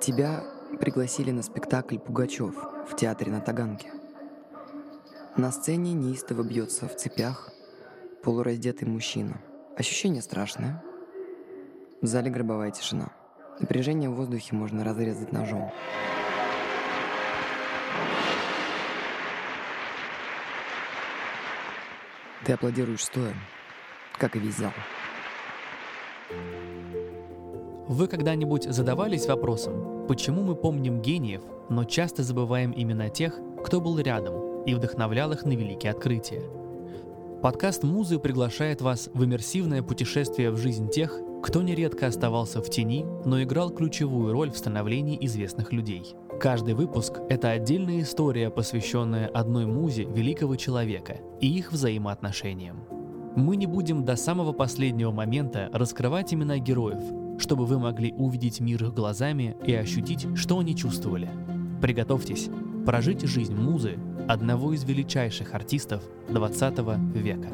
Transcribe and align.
Тебя 0.00 0.44
пригласили 0.80 1.30
на 1.30 1.42
спектакль 1.42 1.98
«Пугачев» 1.98 2.54
в 2.88 2.96
театре 2.96 3.32
на 3.32 3.40
Таганке. 3.40 3.90
На 5.36 5.50
сцене 5.50 5.94
неистово 5.94 6.42
бьется 6.42 6.86
в 6.86 6.94
цепях 6.94 7.50
полураздетый 8.22 8.86
мужчина. 8.86 9.40
Ощущение 9.76 10.22
страшное. 10.22 10.82
В 12.00 12.06
зале 12.06 12.30
гробовая 12.30 12.70
тишина. 12.70 13.10
Напряжение 13.60 14.10
в 14.10 14.14
воздухе 14.14 14.54
можно 14.54 14.84
разрезать 14.84 15.32
ножом. 15.32 15.72
Ты 22.44 22.52
аплодируешь 22.52 23.04
стоя, 23.04 23.34
как 24.18 24.36
и 24.36 24.38
весь 24.38 24.56
зал. 24.56 24.72
Вы 27.86 28.08
когда-нибудь 28.08 28.64
задавались 28.64 29.26
вопросом, 29.26 30.06
почему 30.08 30.42
мы 30.42 30.54
помним 30.54 31.02
гениев, 31.02 31.42
но 31.68 31.84
часто 31.84 32.22
забываем 32.22 32.70
именно 32.70 33.10
тех, 33.10 33.38
кто 33.62 33.78
был 33.78 33.98
рядом 33.98 34.62
и 34.64 34.72
вдохновлял 34.72 35.32
их 35.32 35.44
на 35.44 35.50
великие 35.50 35.92
открытия? 35.92 36.42
Подкаст 37.42 37.82
«Музы» 37.82 38.18
приглашает 38.18 38.80
вас 38.80 39.10
в 39.12 39.22
иммерсивное 39.22 39.82
путешествие 39.82 40.50
в 40.50 40.56
жизнь 40.56 40.88
тех, 40.88 41.20
кто 41.42 41.60
нередко 41.60 42.06
оставался 42.06 42.62
в 42.62 42.70
тени, 42.70 43.04
но 43.26 43.42
играл 43.42 43.68
ключевую 43.68 44.32
роль 44.32 44.50
в 44.50 44.56
становлении 44.56 45.18
известных 45.26 45.70
людей. 45.70 46.14
Каждый 46.40 46.72
выпуск— 46.72 47.20
это 47.28 47.50
отдельная 47.50 48.00
история, 48.00 48.48
посвященная 48.48 49.28
одной 49.28 49.66
музе 49.66 50.04
великого 50.04 50.56
человека 50.56 51.18
и 51.42 51.48
их 51.48 51.70
взаимоотношениям. 51.70 52.78
Мы 53.36 53.56
не 53.56 53.66
будем 53.66 54.06
до 54.06 54.16
самого 54.16 54.52
последнего 54.52 55.10
момента 55.10 55.68
раскрывать 55.70 56.32
имена 56.32 56.56
героев, 56.56 57.02
чтобы 57.38 57.66
вы 57.66 57.78
могли 57.78 58.12
увидеть 58.12 58.60
мир 58.60 58.84
их 58.84 58.94
глазами 58.94 59.56
и 59.66 59.74
ощутить, 59.74 60.26
что 60.36 60.58
они 60.58 60.76
чувствовали. 60.76 61.30
Приготовьтесь 61.80 62.48
прожить 62.86 63.22
жизнь 63.22 63.54
музы 63.54 63.98
одного 64.28 64.72
из 64.72 64.84
величайших 64.84 65.54
артистов 65.54 66.02
20 66.28 66.78
века. 67.14 67.48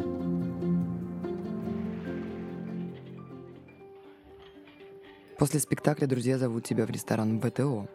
После 5.39 5.59
спектакля 5.59 6.07
друзья 6.07 6.39
зовут 6.39 6.65
тебя 6.65 6.85
в 6.85 6.91
ресторан 6.91 7.41
ВТО. 7.41 7.89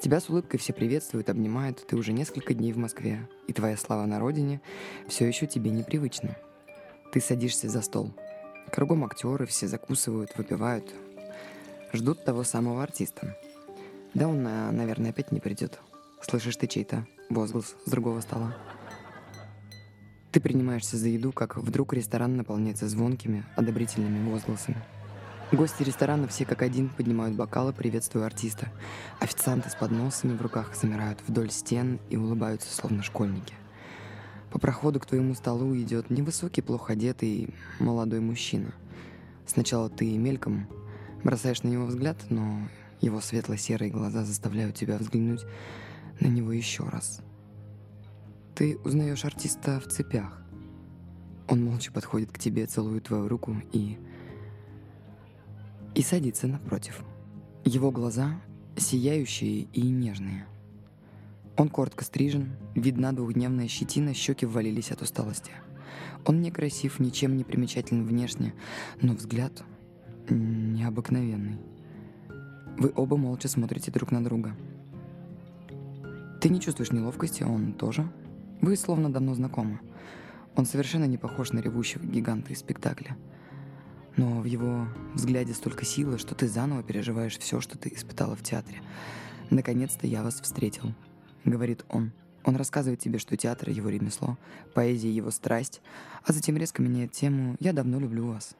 Тебя 0.00 0.20
с 0.20 0.28
улыбкой 0.28 0.58
все 0.60 0.72
приветствуют, 0.72 1.30
обнимают, 1.30 1.84
ты 1.86 1.96
уже 1.96 2.12
несколько 2.12 2.54
дней 2.54 2.72
в 2.72 2.76
Москве, 2.76 3.28
и 3.48 3.52
твоя 3.52 3.76
слава 3.76 4.06
на 4.06 4.20
родине 4.20 4.60
все 5.08 5.26
еще 5.26 5.46
тебе 5.46 5.70
непривычна. 5.70 6.36
Ты 7.12 7.20
садишься 7.20 7.68
за 7.68 7.80
стол– 7.80 8.12
Кругом 8.72 9.04
актеры, 9.04 9.46
все 9.46 9.66
закусывают, 9.66 10.36
выпивают. 10.36 10.84
Ждут 11.92 12.24
того 12.24 12.44
самого 12.44 12.82
артиста. 12.82 13.36
Да 14.14 14.28
он, 14.28 14.46
э, 14.46 14.70
наверное, 14.70 15.10
опять 15.10 15.32
не 15.32 15.40
придет. 15.40 15.80
Слышишь 16.20 16.56
ты 16.56 16.66
чей-то 16.66 17.06
возглас 17.30 17.74
с 17.84 17.90
другого 17.90 18.20
стола. 18.20 18.56
Ты 20.32 20.40
принимаешься 20.40 20.96
за 20.96 21.08
еду, 21.08 21.32
как 21.32 21.56
вдруг 21.56 21.94
ресторан 21.94 22.36
наполняется 22.36 22.88
звонкими, 22.88 23.44
одобрительными 23.56 24.30
возгласами. 24.30 24.78
Гости 25.50 25.82
ресторана 25.82 26.28
все 26.28 26.44
как 26.44 26.60
один 26.60 26.90
поднимают 26.90 27.34
бокалы, 27.36 27.72
приветствуя 27.72 28.26
артиста. 28.26 28.70
Официанты 29.18 29.70
с 29.70 29.74
подносами 29.74 30.36
в 30.36 30.42
руках 30.42 30.76
замирают 30.76 31.20
вдоль 31.26 31.50
стен 31.50 32.00
и 32.10 32.16
улыбаются, 32.16 32.72
словно 32.74 33.02
школьники– 33.02 33.54
по 34.58 34.62
проходу 34.62 34.98
к 34.98 35.06
твоему 35.06 35.34
столу 35.34 35.76
идет 35.76 36.10
невысокий, 36.10 36.62
плохо 36.62 36.94
одетый 36.94 37.54
молодой 37.78 38.18
мужчина. 38.18 38.74
Сначала 39.46 39.88
ты 39.88 40.18
мельком 40.18 40.66
бросаешь 41.22 41.62
на 41.62 41.68
него 41.68 41.86
взгляд, 41.86 42.16
но 42.28 42.68
его 43.00 43.20
светло-серые 43.20 43.88
глаза 43.88 44.24
заставляют 44.24 44.74
тебя 44.74 44.98
взглянуть 44.98 45.44
на 46.18 46.26
него 46.26 46.50
еще 46.50 46.82
раз. 46.88 47.20
Ты 48.56 48.76
узнаешь 48.78 49.24
артиста 49.24 49.78
в 49.78 49.86
цепях. 49.86 50.42
Он 51.46 51.64
молча 51.64 51.92
подходит 51.92 52.32
к 52.32 52.38
тебе, 52.40 52.66
целует 52.66 53.04
твою 53.04 53.28
руку 53.28 53.54
и... 53.72 53.96
и 55.94 56.02
садится 56.02 56.48
напротив. 56.48 57.04
Его 57.64 57.92
глаза 57.92 58.40
сияющие 58.76 59.68
и 59.72 59.82
нежные– 59.82 60.48
он 61.56 61.68
коротко 61.68 62.04
стрижен, 62.04 62.56
видна 62.74 63.12
двухдневная 63.12 63.68
щетина, 63.68 64.14
щеки 64.14 64.46
ввалились 64.46 64.92
от 64.92 65.02
усталости. 65.02 65.52
Он 66.24 66.40
некрасив, 66.40 67.00
ничем 67.00 67.36
не 67.36 67.44
примечателен 67.44 68.04
внешне, 68.04 68.54
но 69.00 69.14
взгляд 69.14 69.64
необыкновенный. 70.28 71.58
Вы 72.76 72.92
оба 72.94 73.16
молча 73.16 73.48
смотрите 73.48 73.90
друг 73.90 74.12
на 74.12 74.22
друга. 74.22 74.54
Ты 76.40 76.48
не 76.48 76.60
чувствуешь 76.60 76.92
неловкости, 76.92 77.42
он 77.42 77.72
тоже. 77.72 78.08
Вы 78.60 78.76
словно 78.76 79.12
давно 79.12 79.34
знакомы. 79.34 79.80
Он 80.54 80.66
совершенно 80.66 81.04
не 81.04 81.18
похож 81.18 81.52
на 81.52 81.60
ревущего 81.60 82.04
гиганта 82.04 82.52
из 82.52 82.60
спектакля. 82.60 83.16
Но 84.16 84.40
в 84.40 84.44
его 84.44 84.86
взгляде 85.14 85.54
столько 85.54 85.84
силы, 85.84 86.18
что 86.18 86.34
ты 86.34 86.46
заново 86.46 86.82
переживаешь 86.82 87.38
все, 87.38 87.60
что 87.60 87.78
ты 87.78 87.88
испытала 87.94 88.36
в 88.36 88.42
театре. 88.42 88.80
Наконец-то 89.50 90.06
я 90.06 90.22
вас 90.22 90.40
встретил.— 90.40 90.94
говорит 91.44 91.84
он. 91.88 92.12
Он 92.44 92.56
рассказывает 92.56 93.00
тебе, 93.00 93.18
что 93.18 93.36
театр— 93.36 93.68
его 93.70 93.88
ремесло, 93.88 94.38
поэзия— 94.74 95.10
его 95.12 95.30
страсть, 95.30 95.82
а 96.24 96.32
затем 96.32 96.56
резко 96.56 96.80
меняет 96.80 97.12
тему 97.12 97.56
«Я 97.60 97.72
давно 97.72 97.98
люблю 97.98 98.26
вас». 98.26 98.56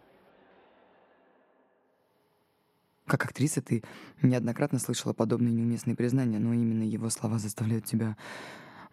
Как 3.06 3.24
актриса 3.24 3.62
ты 3.62 3.82
неоднократно 4.20 4.78
слышала 4.78 5.14
подобные 5.14 5.54
неуместные 5.54 5.96
признания, 5.96 6.38
но 6.38 6.52
именно 6.52 6.82
его 6.82 7.08
слова 7.08 7.38
заставляют 7.38 7.86
тебя 7.86 8.18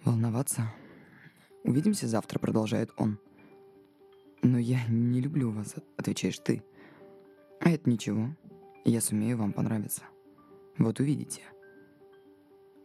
волноваться. 0.06 0.72
«Увидимся 1.66 2.08
завтра»,— 2.08 2.40
продолжает 2.40 2.92
он. 2.96 3.20
«Но 4.42 4.58
я 4.58 4.86
не 4.88 5.20
люблю 5.20 5.52
вас»,— 5.52 5.76
отвечаешь 5.98 6.40
ты. 6.40 6.64
«А 7.60 7.70
это 7.70 7.90
ничего. 7.90 8.30
Я 8.86 9.02
сумею 9.02 9.38
вам 9.38 9.52
понравиться. 9.52 10.04
Вот 10.78 11.02
увидите».— 11.02 11.42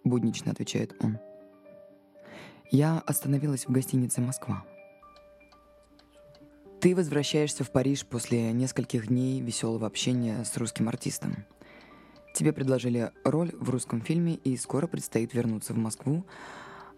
буднично 0.04 0.52
отвечает 0.52 0.94
он. 1.00 1.18
Я 2.70 2.98
остановилась 3.00 3.66
в 3.66 3.72
гостинице 3.72 4.20
«Москва». 4.20 4.64
Ты 6.80 6.94
возвращаешься 6.96 7.62
в 7.62 7.70
Париж 7.72 8.06
после 8.06 8.52
нескольких 8.52 9.08
дней 9.08 9.40
веселого 9.40 9.86
общения 9.86 10.44
с 10.44 10.56
русским 10.56 10.88
артистом. 10.88 11.44
Тебе 12.32 12.52
предложили 12.52 13.10
роль 13.24 13.50
в 13.58 13.68
русском 13.68 14.00
фильме, 14.00 14.34
и 14.34 14.56
скоро 14.56 14.86
предстоит 14.86 15.34
вернуться 15.34 15.74
в 15.74 15.76
Москву, 15.76 16.24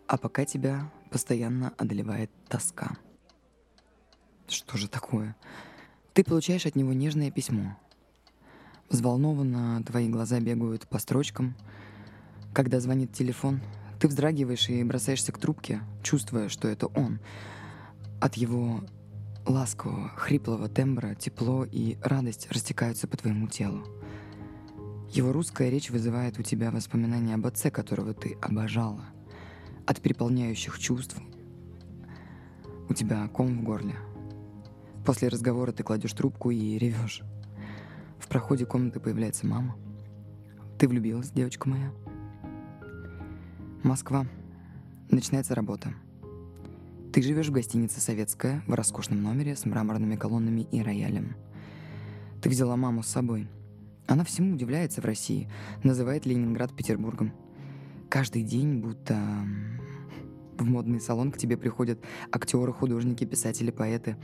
а 0.07 0.19
пока 0.19 0.45
тебя 0.45 0.93
постоянно 1.11 1.73
одолевает 1.79 2.31
тоска. 2.49 2.97
Что 4.47 4.77
же 4.77 4.89
такое? 4.89 5.35
Ты 6.13 6.23
получаешь 6.23 6.67
от 6.67 6.77
него 6.77 6.93
нежное 6.93 7.31
письмо. 7.31 7.77
Взволнованно 8.89 9.83
твои 9.85 10.09
глаза 10.09 10.39
бегают 10.39 10.87
по 10.87 10.99
строчкам— 10.99 11.57
когда 12.53 12.81
звонит 12.81 13.13
телефон, 13.13 13.61
ты 13.99 14.09
вздрагиваешь 14.09 14.69
и 14.69 14.83
бросаешься 14.85 15.33
к 15.33 15.39
трубке, 15.39 15.81
чувствуя, 16.03 16.49
что 16.49 16.69
это 16.69 16.87
он. 16.89 17.21
От 18.21 18.35
его 18.35 18.81
ласкового, 19.47 20.09
хриплого 20.17 20.69
тембра 20.69 21.15
тепло 21.15 21.65
и 21.65 21.97
радость 22.03 22.49
растекаются 22.51 23.09
по 23.09 23.17
твоему 23.17 23.49
телу. 23.49 23.85
Его 25.11 25.33
русская 25.33 25.71
речь 25.71 25.91
вызывает 25.91 26.39
у 26.39 26.43
тебя 26.43 26.71
воспоминания 26.71 27.35
об 27.35 27.47
отце, 27.47 27.71
которого 27.71 28.15
ты 28.15 28.37
обожала. 28.41 29.05
От 29.87 30.01
переполняющих 30.01 30.79
чувств 30.79 31.17
у 32.89 32.95
тебя 32.95 33.27
ком 33.29 33.59
в 33.59 33.63
горле. 33.63 33.97
После 35.05 35.29
разговора 35.29 35.73
ты 35.73 35.83
кладешь 35.83 36.13
трубку 36.13 36.51
и 36.51 36.79
ревешь. 36.79 37.23
В 38.19 38.29
проходе 38.29 38.65
комнаты 38.65 39.01
появляется 39.01 39.47
мама. 39.47 39.77
Ты 40.79 40.89
влюбилась, 40.89 41.31
девочка 41.31 41.69
моя? 41.69 41.93
Москва. 43.83 44.27
Начинается 45.11 45.57
работа. 45.57 45.93
Ты 47.13 47.21
живешь 47.21 47.49
в 47.49 47.53
гостинице 47.53 48.01
«Советская» 48.01 48.63
в 48.69 48.75
роскошном 48.75 49.21
номере 49.21 49.57
с 49.57 49.65
мраморными 49.67 50.15
колоннами 50.15 50.69
и 50.71 50.81
роялем. 50.81 51.35
Ты 52.41 52.49
взяла 52.49 52.77
маму 52.77 53.03
с 53.03 53.09
собой. 53.09 53.49
Она 54.07 54.25
всему 54.25 54.55
удивляется 54.55 55.01
в 55.01 55.05
России, 55.05 55.51
называет 55.83 56.27
Ленинград 56.27 56.73
Петербургом. 56.77 57.33
Каждый 58.09 58.45
день 58.45 58.81
будто 58.81 59.19
в 60.59 60.65
модный 60.65 61.01
салон 61.01 61.33
к 61.33 61.39
тебе 61.39 61.57
приходят 61.57 61.99
актеры, 62.31 62.73
художники, 62.73 63.25
писатели, 63.25 63.73
поэты. 63.73 64.17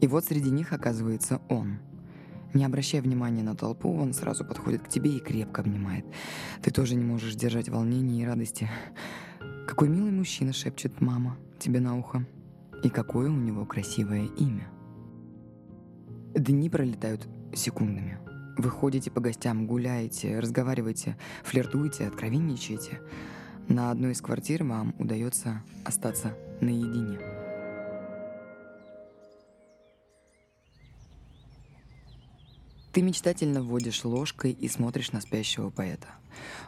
И 0.00 0.06
вот 0.06 0.24
среди 0.24 0.50
них 0.50 0.72
оказывается 0.72 1.42
он— 1.50 1.78
не 2.54 2.64
обращая 2.64 3.02
внимания 3.02 3.42
на 3.42 3.54
толпу, 3.54 3.94
он 3.94 4.12
сразу 4.12 4.44
подходит 4.44 4.82
к 4.82 4.88
тебе 4.88 5.16
и 5.16 5.20
крепко 5.20 5.62
обнимает. 5.62 6.04
Ты 6.62 6.70
тоже 6.70 6.94
не 6.94 7.04
можешь 7.04 7.34
держать 7.34 7.68
волнения 7.68 8.22
и 8.22 8.26
радости. 8.26 8.68
Какой 9.66 9.88
милый 9.88 10.12
мужчина, 10.12 10.52
шепчет 10.52 11.00
мама 11.00 11.36
тебе 11.58 11.80
на 11.80 11.98
ухо. 11.98 12.24
И 12.82 12.88
какое 12.88 13.28
у 13.28 13.36
него 13.36 13.66
красивое 13.66 14.26
имя. 14.38 14.68
Дни 16.34 16.70
пролетают 16.70 17.28
секундами. 17.54 18.18
Вы 18.56 18.70
ходите 18.70 19.10
по 19.10 19.20
гостям, 19.20 19.66
гуляете, 19.66 20.38
разговариваете, 20.38 21.16
флиртуете, 21.44 22.06
откровенничаете. 22.06 23.00
На 23.68 23.90
одной 23.90 24.12
из 24.12 24.20
квартир 24.20 24.64
вам 24.64 24.94
удается 24.98 25.62
остаться 25.84 26.34
наедине. 26.60 27.37
Ты 32.98 33.02
мечтательно 33.02 33.62
вводишь 33.62 34.04
ложкой 34.04 34.50
и 34.50 34.66
смотришь 34.66 35.12
на 35.12 35.20
спящего 35.20 35.70
поэта. 35.70 36.08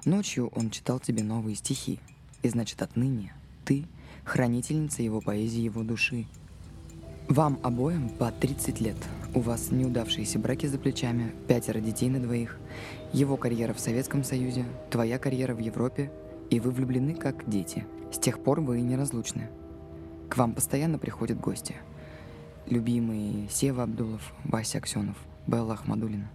Ночью 0.05 0.47
он 0.55 0.71
читал 0.71 1.01
тебе 1.01 1.25
новые 1.25 1.57
стихи, 1.57 1.99
и 2.45 2.49
значит 2.49 2.83
отныне 2.83 3.35
ты— 3.65 3.85
хранительница 4.25 5.03
его 5.03 5.21
поэзии, 5.21 5.59
его 5.59 5.83
души. 5.83 6.27
Вам 7.27 7.59
обоим 7.65 8.11
по 8.11 8.31
30 8.31 8.81
лет. 8.81 8.97
У 9.35 9.41
вас 9.41 9.73
неудавшиеся 9.73 10.39
браки 10.39 10.67
за 10.67 10.79
плечами, 10.79 11.35
пятеро 11.49 11.81
детей 11.81 12.09
на 12.09 12.21
двоих, 12.21 12.61
его 13.13 13.37
карьера 13.37 13.75
в 13.75 13.81
Советском 13.81 14.23
Союзе, 14.23 14.65
твоя 14.89 15.19
карьера 15.19 15.57
в 15.57 15.59
Европе, 15.59 16.13
и 16.49 16.61
вы 16.61 16.71
влюблены 16.71 17.17
как 17.17 17.51
дети. 17.51 17.85
С 18.13 18.21
тех 18.21 18.41
пор 18.41 18.61
вы 18.61 18.83
неразлучны. 18.83 19.49
К 20.29 20.37
вам 20.37 20.55
постоянно 20.55 21.01
приходят 21.01 21.41
гости. 21.41 21.75
Любимые 22.67 23.49
Сева 23.51 23.83
Абдулов, 23.83 24.33
Вася 24.45 24.79
Аксенов— 24.79 25.17
Белла 25.47 25.75
Ахмадулина, 25.75 26.31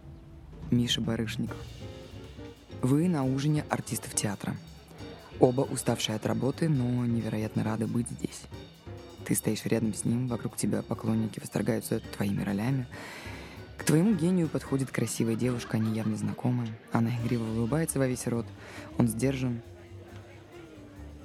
Миша 0.72 1.02
Барышников. 1.02 1.57
Вы 2.81 3.07
на 3.07 3.24
ужине 3.24 3.63
артистов 3.69 4.13
театра. 4.13 4.56
Оба 5.40 5.62
уставшие 5.62 6.16
от 6.16 6.25
работы, 6.25 6.69
но 6.69 7.06
невероятно 7.06 7.63
рады 7.63 7.88
быть 7.88 8.10
здесь. 8.10 8.44
Ты 9.25 9.36
стоишь 9.36 9.66
рядом 9.66 9.94
с 9.94 10.06
ним, 10.06 10.28
вокруг 10.28 10.56
тебя 10.56 10.81
поклонники 10.81 11.40
восторгаются 11.40 12.00
твоими 12.16 12.44
ролями. 12.44 12.88
К 13.78 13.84
твоему 13.84 14.13
гению 14.13 14.48
подходит 14.48 14.92
красивая 14.92 15.36
девушка, 15.36 15.78
они 15.78 15.96
явно 15.96 16.16
знакомы. 16.16 16.68
Она 16.92 17.10
игриво 17.24 17.44
улыбается 17.44 18.00
во 18.00 18.07
весь 18.07 18.28
рот. 18.28 18.46
Он 18.98 19.07
сдержан, 19.07 19.62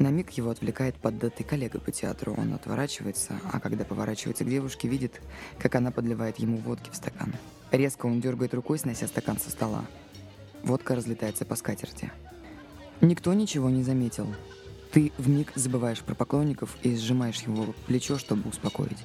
на 0.00 0.08
миг 0.08 0.30
его 0.30 0.48
отвлекает 0.48 0.96
поддатый 0.96 1.44
коллега 1.44 1.78
по 1.78 1.92
театру. 1.92 2.34
Он 2.38 2.54
отворачивается, 2.54 3.38
а 3.52 3.60
когда 3.60 3.84
поворачивается 3.84 4.44
к 4.44 4.48
девушке, 4.48 4.88
видит, 4.88 5.20
как 5.58 5.74
она 5.74 5.90
подливает 5.90 6.38
ему 6.38 6.56
водки 6.56 6.88
в 6.88 6.96
стакан. 6.96 7.34
Резко 7.70 8.06
он 8.06 8.20
дергает 8.20 8.54
рукой, 8.54 8.78
снося 8.78 9.06
стакан 9.06 9.38
со 9.38 9.50
стола. 9.50 9.84
Водка 10.62 10.94
разлетается 10.94 11.44
по 11.44 11.54
скатерти. 11.56 12.10
Никто 13.00 13.32
ничего 13.32 13.70
не 13.70 13.82
заметил. 13.82 14.26
Ты 14.92 15.12
в 15.18 15.28
миг 15.28 15.52
забываешь 15.54 16.00
про 16.00 16.14
поклонников 16.14 16.76
и 16.82 16.96
сжимаешь 16.96 17.42
его 17.42 17.74
плечо, 17.86 18.18
чтобы 18.18 18.48
успокоить. 18.48 18.98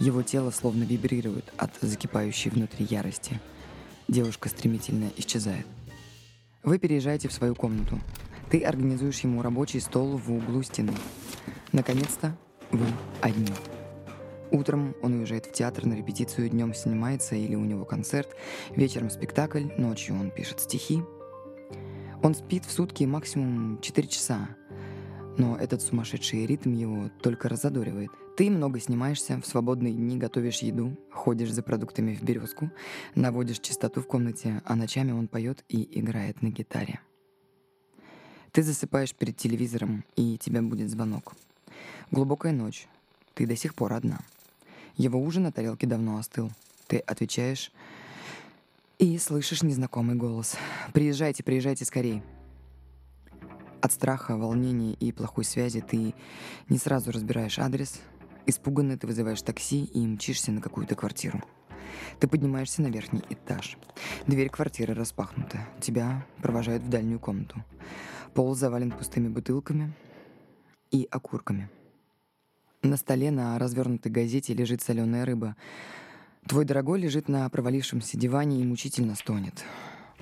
Его 0.00 0.22
тело 0.22 0.50
словно 0.50 0.84
вибрирует 0.84 1.52
от 1.56 1.72
закипающей 1.80 2.50
внутри 2.50 2.86
ярости. 2.90 3.40
Девушка 4.08 4.48
стремительно 4.48 5.10
исчезает. 5.16 5.66
Вы 6.62 6.78
переезжаете 6.78 7.28
в 7.28 7.32
свою 7.32 7.54
комнату. 7.54 8.00
Ты 8.50 8.62
организуешь 8.62 9.20
ему 9.20 9.40
рабочий 9.42 9.80
стол 9.80 10.16
в 10.16 10.32
углу 10.32 10.62
стены. 10.62 10.92
Наконец-то 11.72 12.36
вы 12.72 12.86
одни. 13.20 13.52
Утром 14.52 14.96
он 15.00 15.14
уезжает 15.14 15.46
в 15.46 15.52
театр 15.52 15.86
на 15.86 15.94
репетицию, 15.94 16.48
днем 16.48 16.74
снимается 16.74 17.36
или 17.36 17.54
у 17.54 17.64
него 17.64 17.84
концерт, 17.84 18.34
вечером 18.74 19.08
спектакль, 19.08 19.68
ночью 19.78 20.18
он 20.18 20.30
пишет 20.30 20.60
стихи. 20.60 21.02
Он 22.22 22.34
спит 22.34 22.64
в 22.64 22.72
сутки 22.72 23.04
максимум 23.04 23.80
4 23.80 24.08
часа, 24.08 24.48
но 25.38 25.56
этот 25.56 25.82
сумасшедший 25.82 26.46
ритм 26.46 26.72
его 26.72 27.10
только 27.22 27.48
разодоривает. 27.48 28.10
Ты 28.36 28.50
много 28.50 28.80
снимаешься, 28.80 29.40
в 29.40 29.46
свободные 29.46 29.92
дни 29.92 30.16
готовишь 30.16 30.62
еду, 30.62 30.96
ходишь 31.12 31.52
за 31.52 31.62
продуктами 31.62 32.14
в 32.14 32.22
березку, 32.22 32.70
наводишь 33.14 33.60
чистоту 33.60 34.00
в 34.00 34.06
комнате, 34.06 34.62
а 34.64 34.74
ночами 34.74 35.12
он 35.12 35.28
поет 35.28 35.64
и 35.68 35.98
играет 35.98 36.42
на 36.42 36.48
гитаре. 36.48 37.00
Ты 38.52 38.62
засыпаешь 38.62 39.14
перед 39.14 39.36
телевизором, 39.36 40.04
и 40.16 40.36
тебя 40.36 40.60
будет 40.60 40.90
звонок. 40.90 41.34
Глубокая 42.10 42.52
ночь. 42.52 42.88
Ты 43.34 43.46
до 43.46 43.54
сих 43.54 43.74
пор 43.74 43.92
одна. 43.92 44.18
Его 45.00 45.18
ужин 45.18 45.44
на 45.44 45.50
тарелке 45.50 45.86
давно 45.86 46.18
остыл. 46.18 46.50
Ты 46.86 46.98
отвечаешь 46.98 47.72
и 48.98 49.16
слышишь 49.16 49.62
незнакомый 49.62 50.14
голос. 50.14 50.58
«Приезжайте, 50.92 51.42
приезжайте 51.42 51.86
скорее». 51.86 52.22
От 53.80 53.92
страха, 53.92 54.36
волнения 54.36 54.92
и 54.92 55.10
плохой 55.10 55.44
связи 55.44 55.80
ты 55.80 56.14
не 56.68 56.76
сразу 56.76 57.12
разбираешь 57.12 57.58
адрес. 57.58 57.98
Испуганно 58.44 58.98
ты 58.98 59.06
вызываешь 59.06 59.40
такси 59.40 59.84
и 59.84 60.06
мчишься 60.06 60.52
на 60.52 60.60
какую-то 60.60 60.96
квартиру. 60.96 61.42
Ты 62.18 62.28
поднимаешься 62.28 62.82
на 62.82 62.88
верхний 62.88 63.22
этаж. 63.30 63.78
Дверь 64.26 64.50
квартиры 64.50 64.92
распахнута. 64.92 65.66
Тебя 65.80 66.26
провожают 66.42 66.82
в 66.82 66.90
дальнюю 66.90 67.20
комнату. 67.20 67.64
Пол 68.34 68.54
завален 68.54 68.90
пустыми 68.90 69.28
бутылками 69.28 69.94
и 70.90 71.08
окурками. 71.10 71.70
На 72.82 72.96
столе 72.96 73.30
на 73.30 73.58
развернутой 73.58 74.10
газете 74.10 74.54
лежит 74.54 74.80
соленая 74.80 75.26
рыба. 75.26 75.54
Твой 76.46 76.64
дорогой 76.64 76.98
лежит 76.98 77.28
на 77.28 77.46
провалившемся 77.50 78.16
диване 78.16 78.62
и 78.62 78.64
мучительно 78.64 79.16
стонет. 79.16 79.52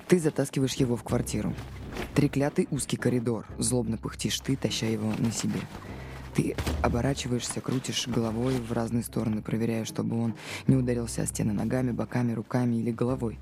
Ты 0.09 0.19
затаскиваешь 0.19 0.73
его 0.73 0.97
в 0.97 1.03
квартиру. 1.03 1.53
Треклятый 2.15 2.67
узкий 2.69 2.97
коридор. 2.97 3.45
Злобно 3.57 3.95
пыхтишь 3.95 4.41
ты, 4.41 4.57
таща 4.57 4.87
его 4.87 5.13
на 5.19 5.31
себе. 5.31 5.61
Ты 6.35 6.57
оборачиваешься, 6.83 7.61
крутишь 7.61 8.09
головой 8.09 8.55
в 8.55 8.73
разные 8.73 9.03
стороны, 9.03 9.41
проверяя, 9.41 9.85
чтобы 9.85 10.21
он 10.21 10.35
не 10.67 10.75
ударился 10.75 11.21
о 11.21 11.27
стены 11.27 11.53
ногами, 11.53 11.91
боками, 11.91 12.33
руками 12.33 12.75
или 12.75 12.91
головой. 12.91 13.39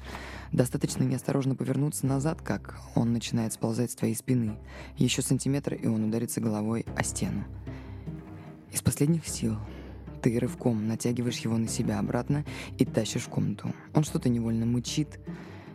Достаточно 0.52 1.02
неосторожно 1.04 1.56
повернуться 1.56 2.06
назад, 2.06 2.44
как 2.44 2.80
он 2.94 3.14
начинает 3.14 3.54
сползать 3.54 3.90
с 3.90 3.96
твоей 3.96 4.16
спины. 4.16 4.58
Еще 4.96 5.24
сантиметр, 5.24 5.74
и 5.74 5.88
он 5.88 6.04
ударится 6.04 6.40
головой 6.40 6.86
о 6.96 7.04
стену. 7.04 7.46
Из 8.72 8.82
последних 8.82 9.28
сил 9.28 9.58
ты 10.22 10.38
рывком 10.40 10.88
натягиваешь 10.88 11.40
его 11.40 11.58
на 11.58 11.68
себя 11.68 12.00
обратно 12.00 12.46
и 12.78 12.86
тащишь 12.86 13.24
в 13.24 13.30
комнату. 13.30 13.74
Он 13.94 14.04
что-то 14.04 14.30
невольно 14.30 14.66
мычит. 14.66 15.20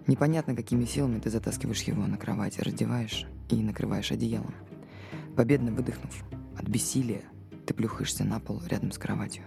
Непонятно, 0.06 0.54
какими 0.56 0.84
силами 0.84 1.20
ты 1.20 1.30
затаскиваешь 1.30 1.82
его 1.82 2.06
на 2.06 2.16
кровать, 2.16 2.58
раздеваешь 2.58 3.26
и 3.48 3.56
накрываешь 3.56 4.12
одеялом. 4.12 4.54
Победно 5.36 5.72
выдохнув, 5.72 6.24
от 6.58 6.68
бессилия 6.68 7.22
ты 7.66 7.74
плюхаешься 7.74 8.24
на 8.24 8.40
пол 8.40 8.60
рядом 8.66 8.92
с 8.92 8.98
кроватью. 8.98 9.44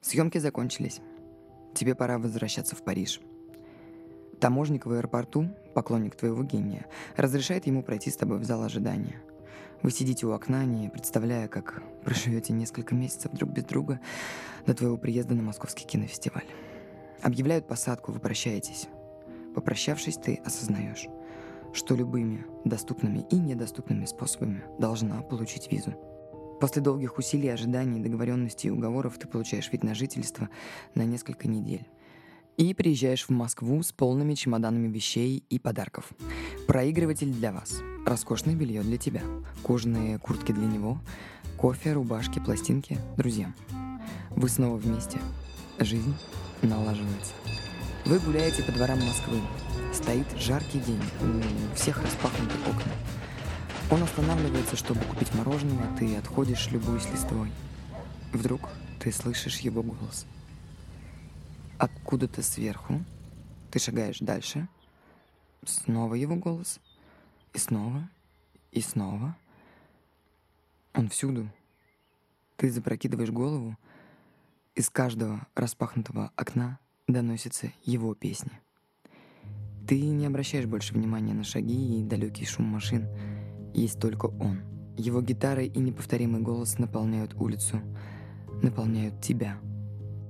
Съемки 0.00 0.38
закончились. 0.38 1.00
Тебе 1.74 1.94
пора 1.94 2.18
возвращаться 2.18 2.74
в 2.74 2.82
Париж. 2.82 3.20
Таможник 4.40 4.86
в 4.86 4.92
аэропорту, 4.92 5.50
поклонник 5.74 6.16
твоего 6.16 6.42
гения, 6.42 6.86
разрешает 7.16 7.66
ему 7.66 7.82
пройти 7.82 8.10
с 8.10 8.16
тобой 8.16 8.38
в 8.38 8.44
зал 8.44 8.62
ожидания. 8.62 9.20
Вы 9.82 9.90
сидите 9.90 10.26
у 10.26 10.32
окна, 10.32 10.64
не 10.64 10.88
представляя, 10.88 11.48
как 11.48 11.82
проживете 12.04 12.52
несколько 12.52 12.94
месяцев 12.94 13.32
друг 13.32 13.50
без 13.50 13.64
друга 13.64 14.00
до 14.66 14.74
твоего 14.74 14.96
приезда 14.96 15.34
на 15.34 15.42
московский 15.42 15.86
кинофестиваль. 15.86 16.46
Объявляют 17.22 17.66
посадку, 17.66 18.12
вы 18.12 18.20
прощаетесь. 18.20 18.88
Попрощавшись, 19.54 20.16
ты 20.16 20.40
осознаешь 20.44 21.08
что 21.72 21.94
любыми 21.94 22.44
доступными 22.64 23.24
и 23.30 23.36
недоступными 23.36 24.04
способами 24.06 24.62
должна 24.78 25.22
получить 25.22 25.70
визу. 25.70 25.94
После 26.60 26.82
долгих 26.82 27.18
усилий, 27.18 27.48
ожиданий, 27.48 28.00
договоренностей 28.00 28.68
и 28.68 28.70
уговоров 28.70 29.18
ты 29.18 29.28
получаешь 29.28 29.70
вид 29.70 29.84
на 29.84 29.94
жительство 29.94 30.48
на 30.94 31.04
несколько 31.04 31.46
недель. 31.46 31.86
И 32.56 32.74
приезжаешь 32.74 33.26
в 33.26 33.30
Москву 33.30 33.80
с 33.82 33.92
полными 33.92 34.34
чемоданами 34.34 34.88
вещей 34.88 35.44
и 35.48 35.58
подарков. 35.60 36.10
Проигрыватель 36.68 37.32
для 37.32 37.50
вас, 37.50 37.80
роскошное 38.04 38.54
белье 38.54 38.82
для 38.82 38.98
тебя, 38.98 39.22
кожаные 39.62 40.18
куртки 40.18 40.52
для 40.52 40.66
него, 40.66 41.00
кофе, 41.56 41.94
рубашки, 41.94 42.40
пластинки 42.40 42.98
друзьям. 43.16 43.54
Вы 44.28 44.50
снова 44.50 44.76
вместе. 44.76 45.18
Жизнь 45.78 46.14
налаживается. 46.60 47.32
Вы 48.04 48.18
гуляете 48.18 48.62
по 48.62 48.72
дворам 48.72 48.98
Москвы, 48.98 49.40
Стоит 49.94 50.26
жаркий 50.36 50.80
день, 50.80 51.00
у 51.22 51.74
всех 51.74 52.02
распахнуты 52.02 52.54
окна. 52.68 52.92
Он 53.90 54.02
останавливается, 54.02 54.76
чтобы 54.76 55.00
купить 55.00 55.34
мороженое, 55.34 55.96
ты 55.98 56.16
отходишь, 56.16 56.70
любуясь 56.70 57.10
листвой. 57.10 57.50
Вдруг 58.30 58.68
ты 59.00 59.10
слышишь 59.10 59.60
его 59.60 59.82
голос. 59.82 60.26
Откуда-то 61.78 62.42
сверху 62.42 63.02
ты 63.70 63.78
шагаешь 63.78 64.18
дальше. 64.18 64.68
Снова 65.64 66.14
его 66.14 66.36
голос. 66.36 66.80
И 67.52 67.58
снова. 67.58 68.08
И 68.72 68.80
снова. 68.80 69.36
Он 70.94 71.08
всюду. 71.08 71.48
Ты 72.56 72.70
запрокидываешь 72.70 73.30
голову. 73.30 73.76
Из 74.74 74.90
каждого 74.90 75.46
распахнутого 75.54 76.32
окна 76.36 76.78
доносится 77.06 77.72
его 77.84 78.14
песня. 78.14 78.60
Ты 79.88 80.00
не 80.00 80.26
обращаешь 80.26 80.66
больше 80.66 80.94
внимания 80.94 81.34
на 81.34 81.44
шаги 81.44 82.00
и 82.00 82.04
далекий 82.04 82.44
шум 82.44 82.66
машин. 82.66 83.08
Есть 83.74 84.00
только 84.00 84.26
он. 84.26 84.60
Его 84.96 85.22
гитара 85.22 85.62
и 85.62 85.78
неповторимый 85.78 86.42
голос 86.42 86.78
наполняют 86.78 87.34
улицу, 87.34 87.80
наполняют 88.62 89.22
тебя. 89.22 89.58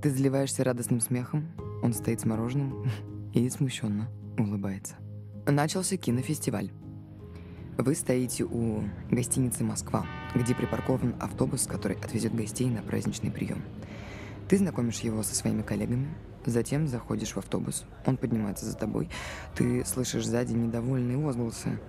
Ты 0.03 0.11
заливаешься 0.11 0.63
радостным 0.63 1.01
смехом, 1.01 1.49
Он 1.83 1.93
стоит 1.93 2.21
с 2.21 2.25
мороженым 2.25 2.85
и 3.35 3.49
смущенно 3.49 4.09
улыбается. 4.39 4.97
Начался 5.51 5.97
кинофестиваль. 5.97 6.71
Вы 7.79 7.95
стоите 7.95 8.45
у 8.45 8.85
гостиницы 9.11 9.65
«Москва», 9.65 10.05
где 10.35 10.55
припаркован 10.55 11.15
автобус, 11.21 11.67
который 11.67 11.97
отвезет 11.97 12.35
гостей 12.35 12.69
на 12.69 12.83
праздничный 12.83 13.31
прием. 13.31 13.63
Ты 14.47 14.59
знакомишь 14.59 15.01
его 15.01 15.23
со 15.23 15.35
своими 15.35 15.63
коллегами, 15.63 16.15
затем 16.45 16.87
заходишь 16.87 17.33
в 17.33 17.39
автобус, 17.39 17.87
он 18.05 18.19
поднимается 18.19 18.67
за 18.67 18.77
тобой, 18.77 19.09
ты 19.55 19.87
слышишь 19.87 20.27
сзади 20.27 20.53
недовольные 20.53 21.17
возгласы. 21.17 21.81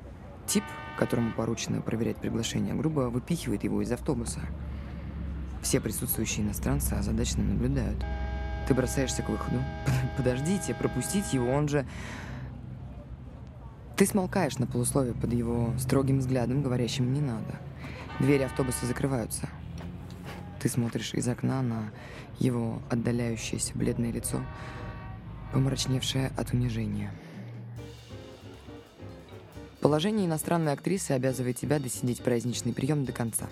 Тип, 0.47 0.63
которому 0.97 1.33
поручено 1.33 1.81
проверять 1.81 2.15
приглашение, 2.15 2.73
грубо 2.75 3.09
выпихивает 3.09 3.65
его 3.65 3.81
из 3.81 3.91
автобуса. 3.91 4.39
Все 5.61 5.81
присутствующие 5.81 6.45
иностранцы 6.45 6.93
озадаченно 6.93 7.43
наблюдают. 7.43 8.05
Ты 8.69 8.73
бросаешься 8.73 9.21
к 9.21 9.27
выходу. 9.27 9.57
Подождите, 10.17 10.73
пропустить 10.73 11.33
его, 11.33 11.51
он 11.51 11.67
же... 11.67 11.85
Ты 13.99 14.05
смолкаешь 14.05 14.57
на 14.59 14.65
полусловие 14.65 15.13
под 15.13 15.33
его 15.33 15.73
строгим 15.77 16.19
взглядом, 16.19 16.63
говорящим 16.63 17.11
«не 17.11 17.19
надо». 17.19 17.59
Двери 18.21 18.43
автобуса 18.43 18.85
закрываются. 18.85 19.49
Ты 20.61 20.69
смотришь 20.69 21.13
из 21.13 21.27
окна 21.27 21.61
на 21.61 21.91
его 22.39 22.81
отдаляющееся 22.89 23.73
бледное 23.77 24.13
лицо, 24.13 24.41
помрачневшее 25.51 26.31
от 26.37 26.53
унижения. 26.53 27.11
Положение 29.81 30.27
иностранной 30.27 30.71
актрисы 30.71 31.11
обязывает 31.11 31.57
тебя 31.57 31.77
досидеть 31.77 32.21
праздничный 32.21 32.71
прием 32.71 33.03
до 33.03 33.11
конца. 33.11 33.49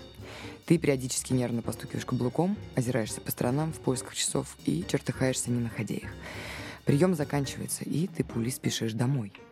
Ты 0.65 0.77
периодически 0.77 1.33
нервно 1.33 1.61
постукиваешь 1.61 2.05
каблуком, 2.05 2.55
озираешься 2.73 3.19
по 3.19 3.31
сторонам 3.31 3.73
в 3.73 3.81
поисках 3.81 4.15
часов 4.15 4.55
и 4.63 4.85
чертыхаешься, 4.87 5.51
не 5.51 5.59
находя 5.59 5.95
их. 5.95 6.07
Прием 6.85 7.15
заканчивается, 7.15 7.83
и 7.83 8.07
ты 8.07 8.23
пулей 8.23 8.53
спешишь 8.53 8.93
домой– 8.93 9.33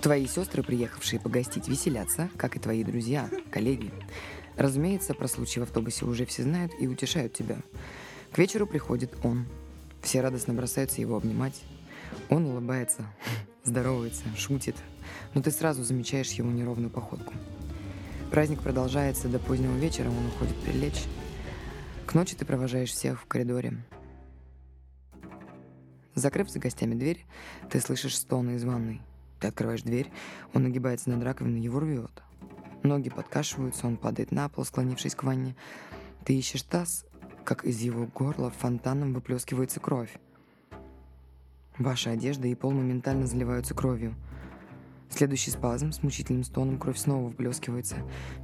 Твои 0.00 0.26
сестры, 0.26 0.62
приехавшие 0.62 1.20
погостить, 1.20 1.68
веселятся, 1.68 2.28
как 2.36 2.56
и 2.56 2.60
твои 2.60 2.84
друзья, 2.84 3.28
коллеги. 3.50 3.90
Разумеется, 4.56 5.14
про 5.14 5.28
случай 5.28 5.60
в 5.60 5.64
автобусе 5.64 6.04
уже 6.04 6.24
все 6.26 6.42
знают 6.42 6.72
и 6.80 6.86
утешают 6.86 7.32
тебя. 7.32 7.58
К 8.32 8.38
вечеру 8.38 8.66
приходит 8.66 9.14
он. 9.24 9.46
Все 10.02 10.20
радостно 10.20 10.54
бросаются 10.54 11.00
его 11.00 11.16
обнимать. 11.16 11.62
Он 12.28 12.46
улыбается, 12.46 13.06
здоровается, 13.64 14.24
шутит, 14.36 14.76
но 15.34 15.42
ты 15.42 15.50
сразу 15.50 15.82
замечаешь 15.82 16.32
его 16.32 16.50
неровную 16.50 16.90
походку. 16.90 17.34
Праздник 18.30 18.60
продолжается 18.60 19.28
до 19.28 19.38
позднего 19.38 19.76
вечера, 19.76 20.08
он 20.08 20.26
уходит 20.26 20.56
прилечь. 20.56 21.04
К 22.06 22.14
ночи 22.14 22.36
ты 22.36 22.44
провожаешь 22.44 22.90
всех 22.90 23.20
в 23.20 23.26
коридоре. 23.26 23.74
Закрыв 26.14 26.50
за 26.50 26.58
гостями 26.58 26.94
дверь, 26.94 27.24
ты 27.70 27.80
слышишь 27.80 28.16
стоны 28.16 28.56
из 28.56 28.64
ванной. 28.64 29.00
Ты 29.40 29.48
открываешь 29.48 29.82
дверь, 29.82 30.10
он 30.54 30.64
нагибается 30.64 31.10
над 31.10 31.22
раковиной, 31.22 31.60
его 31.60 31.80
рвет. 31.80 32.22
Ноги 32.82 33.10
подкашиваются, 33.10 33.86
он 33.86 33.96
падает 33.96 34.32
на 34.32 34.48
пол, 34.48 34.64
склонившись 34.64 35.14
к 35.14 35.22
ванне. 35.24 35.56
Ты 36.24 36.36
ищешь 36.36 36.62
таз, 36.62 37.04
как 37.44 37.64
из 37.64 37.80
его 37.80 38.06
горла 38.06 38.50
фонтаном 38.50 39.14
выплескивается 39.14 39.80
кровь. 39.80 40.12
Ваша 41.78 42.10
одежда 42.10 42.48
и 42.48 42.54
пол 42.54 42.72
моментально 42.72 43.26
заливаются 43.26 43.74
кровью. 43.74 44.14
Следующий 45.10 45.50
спазм 45.50 45.90
с 45.92 46.02
мучительным 46.02 46.44
стоном 46.44 46.78
кровь 46.78 46.98
снова 46.98 47.28
выплескивается. 47.28 47.96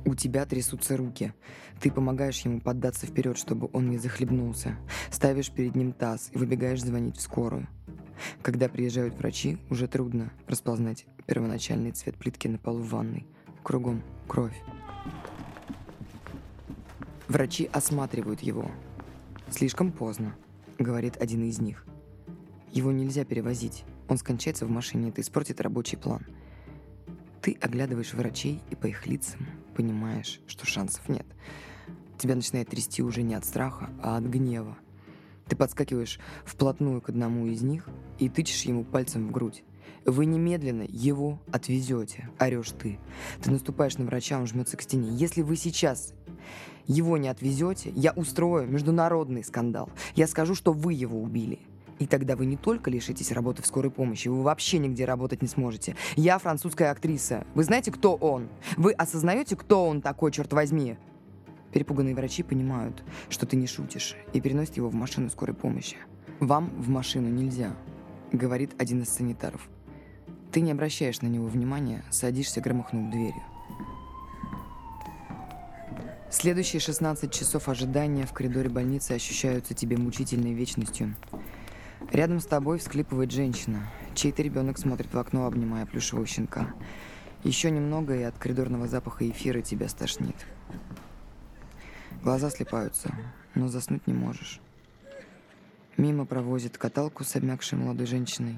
У 0.04 0.14
тебя 0.14 0.46
трясутся 0.46 0.96
руки. 0.96 1.32
Ты 1.80 1.90
помогаешь 1.90 2.40
ему 2.40 2.60
поддаться 2.60 3.06
вперед, 3.06 3.36
чтобы 3.36 3.68
он 3.72 3.90
не 3.90 3.98
захлебнулся. 3.98 4.76
Ставишь 5.10 5.50
перед 5.50 5.74
ним 5.74 5.92
таз 5.92 6.30
и 6.32 6.38
выбегаешь 6.38 6.82
звонить 6.82 7.16
в 7.16 7.20
скорую. 7.20 7.68
Когда 8.42 8.68
приезжают 8.68 9.14
врачи, 9.14 9.58
уже 9.70 9.88
трудно 9.88 10.32
распознать 10.46 11.06
первоначальный 11.26 11.92
цвет 11.92 12.16
плитки 12.16 12.48
на 12.48 12.58
полу 12.58 12.80
в 12.80 12.88
ванной. 12.88 13.26
Кругом 13.62 14.02
кровь. 14.26 14.56
Врачи 17.28 17.68
осматривают 17.72 18.40
его. 18.40 18.70
Слишком 19.50 19.92
поздно, 19.92 20.34
говорит 20.78 21.16
один 21.20 21.44
из 21.44 21.58
них. 21.60 21.86
Его 22.72 22.90
нельзя 22.90 23.24
перевозить. 23.24 23.84
Он 24.08 24.18
скончается 24.18 24.66
в 24.66 24.70
машине, 24.70 25.10
это 25.10 25.20
испортит 25.20 25.60
рабочий 25.60 25.96
план. 25.96 26.26
Ты 27.44 27.58
оглядываешь 27.60 28.14
врачей 28.14 28.62
и 28.70 28.74
по 28.74 28.86
их 28.86 29.06
лицам 29.06 29.46
понимаешь, 29.76 30.40
что 30.46 30.64
шансов 30.64 31.06
нет. 31.10 31.26
Тебя 32.16 32.36
начинает 32.36 32.70
трясти 32.70 33.02
уже 33.02 33.20
не 33.20 33.34
от 33.34 33.44
страха, 33.44 33.90
а 34.02 34.16
от 34.16 34.24
гнева. 34.24 34.78
Ты 35.46 35.54
подскакиваешь 35.54 36.18
вплотную 36.46 37.02
к 37.02 37.10
одному 37.10 37.46
из 37.46 37.60
них 37.60 37.86
и 38.18 38.30
тычешь 38.30 38.62
ему 38.62 38.82
пальцем 38.82 39.28
в 39.28 39.30
грудь. 39.30 39.62
Вы 40.06 40.24
немедленно 40.24 40.86
его 40.88 41.38
отвезете, 41.52 42.30
орешь 42.38 42.70
ты. 42.70 42.98
Ты 43.42 43.50
наступаешь 43.50 43.98
на 43.98 44.06
врача, 44.06 44.38
он 44.38 44.46
жмется 44.46 44.78
к 44.78 44.82
стене. 44.82 45.10
Если 45.10 45.42
вы 45.42 45.56
сейчас 45.56 46.14
его 46.86 47.18
не 47.18 47.28
отвезете, 47.28 47.92
я 47.94 48.12
устрою 48.12 48.66
международный 48.66 49.44
скандал. 49.44 49.90
Я 50.14 50.28
скажу, 50.28 50.54
что 50.54 50.72
вы 50.72 50.94
его 50.94 51.20
убили. 51.20 51.60
И 51.98 52.06
тогда 52.06 52.36
вы 52.36 52.46
не 52.46 52.56
только 52.56 52.90
лишитесь 52.90 53.32
работы 53.32 53.62
в 53.62 53.66
скорой 53.66 53.90
помощи, 53.90 54.28
вы 54.28 54.42
вообще 54.42 54.78
нигде 54.78 55.04
работать 55.04 55.42
не 55.42 55.48
сможете. 55.48 55.96
Я 56.16 56.38
французская 56.38 56.90
актриса. 56.90 57.46
Вы 57.54 57.64
знаете, 57.64 57.92
кто 57.92 58.14
он? 58.14 58.48
Вы 58.76 58.92
осознаете, 58.92 59.56
кто 59.56 59.86
он 59.86 60.02
такой, 60.02 60.32
черт 60.32 60.52
возьми? 60.52 60.96
Перепуганные 61.72 62.14
врачи 62.14 62.42
понимают, 62.42 63.02
что 63.28 63.46
ты 63.46 63.56
не 63.56 63.66
шутишь, 63.66 64.16
и 64.32 64.40
переносят 64.40 64.76
его 64.76 64.88
в 64.88 64.94
машину 64.94 65.30
скорой 65.30 65.54
помощи. 65.54 65.96
«Вам 66.40 66.70
в 66.70 66.88
машину 66.88 67.28
нельзя»,— 67.28 67.76
говорит 68.32 68.72
один 68.78 69.02
из 69.02 69.08
санитаров. 69.08 69.68
Ты 70.54 70.60
не 70.60 70.70
обращаешь 70.70 71.20
на 71.20 71.26
него 71.26 71.48
внимания, 71.48 72.04
садишься, 72.12 72.60
громыхнув 72.60 73.10
дверью. 73.10 73.42
Следующие 76.30 76.78
16 76.78 77.32
часов 77.32 77.68
ожидания 77.68 78.24
в 78.24 78.32
коридоре 78.32 78.68
больницы 78.68 79.12
ощущаются 79.12 79.74
тебе 79.74 79.96
мучительной 79.96 80.52
вечностью. 80.52 81.16
Рядом 82.12 82.40
с 82.40 82.46
тобой 82.46 82.78
всклипывает 82.78 83.30
женщина. 83.30 83.90
Чей-то 84.14 84.42
ребенок 84.42 84.78
смотрит 84.78 85.12
в 85.12 85.18
окно, 85.18 85.46
обнимая 85.46 85.86
плюшевого 85.86 86.26
щенка. 86.26 86.74
Еще 87.42 87.70
немного, 87.70 88.14
и 88.14 88.22
от 88.22 88.38
коридорного 88.38 88.86
запаха 88.86 89.28
эфира 89.28 89.60
тебя 89.60 89.88
стошнит. 89.88 90.36
Глаза 92.22 92.50
слепаются, 92.50 93.14
но 93.54 93.68
заснуть 93.68 94.06
не 94.06 94.14
можешь. 94.14 94.60
Мимо 95.96 96.24
провозит 96.24 96.78
каталку 96.78 97.24
с 97.24 97.36
обмякшей 97.36 97.78
молодой 97.78 98.06
женщиной. 98.06 98.56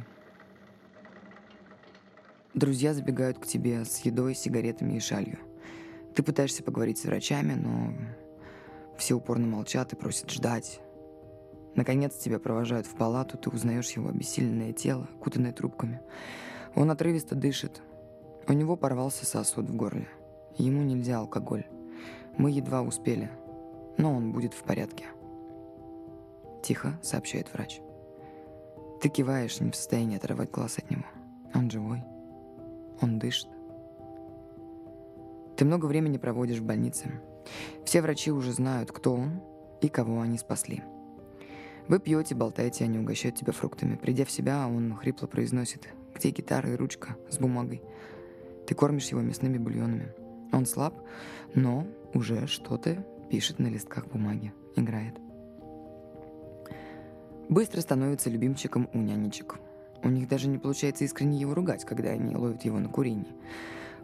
Друзья 2.54 2.94
забегают 2.94 3.38
к 3.38 3.46
тебе 3.46 3.84
с 3.84 3.98
едой, 4.00 4.34
сигаретами 4.34 4.94
и 4.96 5.00
шалью. 5.00 5.38
Ты 6.14 6.22
пытаешься 6.22 6.62
поговорить 6.62 6.98
с 6.98 7.04
врачами, 7.04 7.54
но 7.54 7.92
все 8.96 9.14
упорно 9.14 9.46
молчат 9.46 9.92
и 9.92 9.96
просят 9.96 10.30
ждать. 10.30 10.80
Наконец 11.76 12.16
тебя 12.16 12.38
провожают 12.38 12.86
в 12.86 12.94
палату, 12.96 13.38
ты 13.38 13.50
узнаешь 13.50 13.90
его 13.92 14.08
обессиленное 14.08 14.72
тело, 14.72 15.06
кутанное 15.20 15.52
трубками. 15.52 16.00
Он 16.74 16.90
отрывисто 16.90 17.34
дышит. 17.34 17.80
У 18.48 18.52
него 18.52 18.76
порвался 18.76 19.24
сосуд 19.24 19.70
в 19.70 19.76
горле. 19.76 20.08
Ему 20.58 20.82
нельзя 20.82 21.18
алкоголь. 21.18 21.66
Мы 22.38 22.50
едва 22.50 22.82
успели– 22.82 23.30
но 23.98 24.14
он 24.14 24.32
будет 24.32 24.54
в 24.54 24.62
порядке. 24.62 25.06
Тихо 26.62 26.98
сообщает 27.02 27.52
врач. 27.52 27.80
Ты 29.00 29.08
киваешь, 29.08 29.60
не 29.60 29.70
в 29.70 29.76
состоянии 29.76 30.16
оторвать 30.16 30.50
глаз 30.50 30.78
от 30.78 30.90
него. 30.90 31.04
Он 31.54 31.70
живой. 31.70 32.02
Он 33.00 33.18
дышит. 33.18 33.48
Ты 35.56 35.64
много 35.64 35.86
времени 35.86 36.18
проводишь 36.18 36.58
в 36.58 36.64
больнице. 36.64 37.20
Все 37.84 38.02
врачи 38.02 38.30
уже 38.30 38.52
знают, 38.52 38.90
кто 38.90 39.14
он 39.14 39.42
и 39.80 39.88
кого 39.88 40.20
они 40.20 40.38
спасли. 40.38 40.82
Вы 41.88 42.00
пьете, 42.00 42.34
болтаете, 42.34 42.84
они 42.84 42.98
угощают 42.98 43.36
тебя 43.36 43.52
фруктами. 43.52 43.96
Придя 43.96 44.24
в 44.24 44.30
себя, 44.30 44.66
он 44.66 44.96
хрипло 44.96 45.26
произносит 45.26 45.88
«Где 46.14 46.30
гитара 46.30 46.72
и 46.72 46.76
ручка 46.76 47.16
с 47.30 47.38
бумагой?» 47.38 47.82
Ты 48.66 48.74
кормишь 48.74 49.08
его 49.08 49.20
мясными 49.20 49.58
бульонами. 49.58 50.12
Он 50.52 50.66
слаб, 50.66 50.94
но 51.54 51.86
уже 52.14 52.48
что-то 52.48 53.06
пишет 53.30 53.60
на 53.60 53.68
листках 53.68 54.06
бумаги, 54.08 54.52
играет. 54.74 55.14
Быстро 57.48 57.80
становится 57.80 58.30
любимчиком 58.30 58.90
у 58.92 58.98
нянечек. 58.98 59.56
У 60.02 60.08
них 60.08 60.28
даже 60.28 60.48
не 60.48 60.58
получается 60.58 61.04
искренне 61.04 61.38
его 61.38 61.54
ругать, 61.54 61.84
когда 61.84 62.10
они 62.10 62.34
ловят 62.34 62.64
его 62.64 62.80
на 62.80 62.88
курении. 62.88 63.34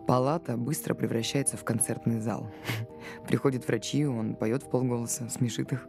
Палата 0.06 0.56
быстро 0.56 0.94
превращается 0.94 1.56
в 1.56 1.64
концертный 1.64 2.20
зал. 2.20 2.46
Приходят 3.26 3.66
врачи, 3.66 4.06
он 4.06 4.36
поет 4.36 4.62
в 4.62 4.70
полголоса, 4.70 5.28
смешит 5.28 5.72
их. 5.72 5.88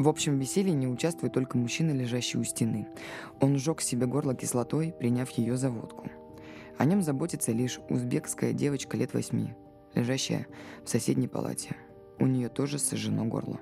В 0.00 0.08
общем 0.08 0.38
веселье 0.38 0.72
не 0.72 0.88
участвует 0.88 1.32
только 1.32 1.56
мужчина, 1.56 1.92
лежащий 1.92 2.38
у 2.38 2.42
стены. 2.42 2.88
Он 3.38 3.56
сжег 3.56 3.82
себе 3.82 4.06
горло 4.06 4.34
кислотой, 4.34 4.92
приняв 4.98 5.30
ее 5.30 5.56
за 5.56 5.70
водку. 5.70 6.08
О 6.76 6.84
нем 6.84 7.02
заботится 7.02 7.52
лишь 7.52 7.78
узбекская 7.88 8.52
девочка 8.52 8.96
лет 8.96 9.14
восьми, 9.14 9.54
лежащая 9.94 10.48
в 10.84 10.88
соседней 10.88 11.28
палате– 11.28 11.76
у 12.20 12.26
нее 12.26 12.50
тоже 12.50 12.78
сожжено 12.78 13.24
горло. 13.24 13.60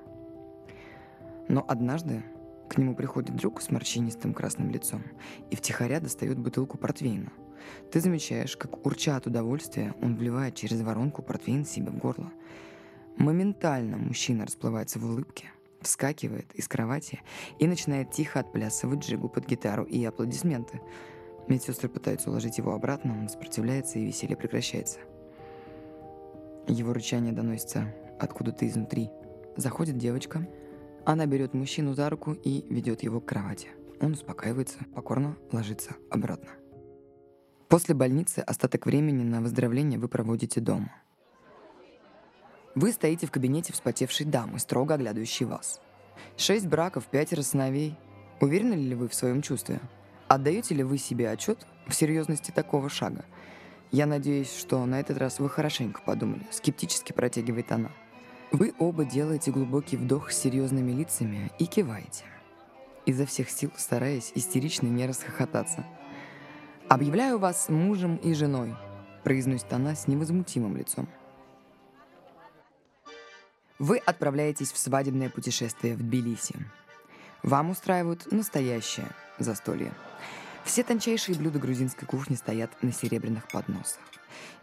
Но 1.47 1.65
однажды 1.67 2.23
К 2.69 2.77
нему 2.77 2.93
приходит 2.93 3.35
друг 3.35 3.63
с 3.63 3.71
морщинистым 3.71 4.31
красным 4.31 4.69
лицом 4.69 5.01
и 5.49 5.55
втихаря 5.55 5.99
достает 5.99 6.37
бутылку 6.37 6.77
портвейна. 6.77 7.31
Ты 7.91 7.99
замечаешь, 7.99 8.55
как, 8.55 8.85
урча 8.85 9.15
от 9.15 9.25
удовольствия, 9.25 9.95
он 10.03 10.15
вливает 10.15 10.53
через 10.53 10.81
воронку 10.81 11.23
портвейн 11.23 11.65
себе 11.65 11.89
в 11.89 11.97
горло. 11.97 12.31
Моментально 13.17 13.97
мужчина 13.97 14.45
расплывается 14.45 14.99
в 14.99 15.05
улыбке, 15.05 15.45
вскакивает 15.81 16.53
из 16.53 16.67
кровати 16.67 17.21
и 17.57 17.67
начинает 17.67 18.11
тихо 18.11 18.39
отплясывать 18.39 18.99
джигу 18.99 19.29
под 19.29 19.47
гитару 19.47 19.83
и 19.83 20.03
аплодисменты. 20.03 20.81
Медсестры 21.47 21.89
пытаются 21.89 22.29
уложить 22.29 22.57
его 22.57 22.73
обратно, 22.73 23.17
он 23.19 23.29
сопротивляется 23.29 23.99
и 23.99 24.05
веселье 24.05 24.37
прекращается. 24.37 24.99
Его 26.67 26.93
рычание 26.93 27.33
доносится 27.33 27.93
откуда-то 28.19 28.67
изнутри. 28.67 29.09
Заходит 29.57 29.97
девочка, 29.97 30.47
она 31.05 31.25
берет 31.25 31.53
мужчину 31.53 31.93
за 31.93 32.09
руку 32.09 32.33
и 32.33 32.65
ведет 32.69 33.01
его 33.01 33.19
к 33.19 33.25
кровати. 33.25 33.69
Он 33.99 34.13
успокаивается, 34.13 34.79
покорно 34.93 35.37
ложится 35.51 35.95
обратно. 36.11 36.49
После 37.67 37.95
больницы 37.95 38.39
остаток 38.39 38.85
времени 38.85 39.23
на 39.23 39.41
выздоровление 39.41 39.99
вы 39.99 40.07
проводите 40.07 40.61
дома. 40.61 40.91
Вы 42.75 42.91
стоите 42.91 43.25
в 43.25 43.31
кабинете 43.31 43.73
вспотевшей 43.73 44.25
дамы, 44.25 44.59
строго 44.59 44.93
оглядывающей 44.93 45.45
вас. 45.45 45.81
Шесть 46.37 46.67
браков, 46.67 47.05
пятеро 47.07 47.41
сыновей. 47.41 47.97
Уверены 48.39 48.73
ли 48.73 48.95
вы 48.95 49.07
в 49.07 49.15
своем 49.15 49.41
чувстве? 49.41 49.79
Отдаете 50.27 50.75
ли 50.75 50.83
вы 50.83 50.97
себе 50.97 51.29
отчет 51.31 51.65
в 51.87 51.93
серьезности 51.93 52.51
такого 52.51 52.89
шага? 52.89 53.25
Я 53.91 54.05
надеюсь, 54.05 54.55
что 54.55 54.85
на 54.85 54.99
этот 54.99 55.17
раз 55.17 55.39
вы 55.39 55.49
хорошенько 55.49 56.01
подумали. 56.01 56.45
Скептически 56.51 57.11
протягивает 57.11 57.71
она. 57.71 57.91
Вы 58.51 58.73
оба 58.79 59.05
делаете 59.05 59.51
глубокий 59.51 59.97
вдох 59.97 60.31
с 60.31 60.37
серьезными 60.37 60.91
лицами 60.91 61.51
и 61.59 61.65
киваете, 61.65 62.25
изо 63.05 63.25
всех 63.25 63.49
сил 63.49 63.71
стараясь 63.77 64.31
истерично 64.33 64.87
не 64.87 65.05
расхохотаться. 65.05 65.85
«Объявляю 66.87 67.37
вас 67.37 67.69
мужем 67.69 68.15
и 68.15 68.33
женой»,— 68.33 68.75
произносит 69.23 69.71
она 69.71 69.93
с 69.93 70.07
невозмутимым 70.07 70.77
лицом. 70.77 71.07
Вы 73.79 73.97
отправляетесь 73.97 74.73
в 74.73 74.77
свадебное 74.77 75.29
путешествие 75.29 75.95
в 75.95 75.99
Тбилиси. 75.99 76.55
Вам 77.43 77.69
устраивают 77.69 78.29
настоящее 78.29 79.07
застолье. 79.37 79.93
Все 80.65 80.83
тончайшие 80.83 81.37
блюда 81.37 81.59
грузинской 81.59 82.05
кухни 82.05 82.35
стоят 82.35 82.71
на 82.83 82.91
серебряных 82.91 83.47
подносах. 83.47 84.01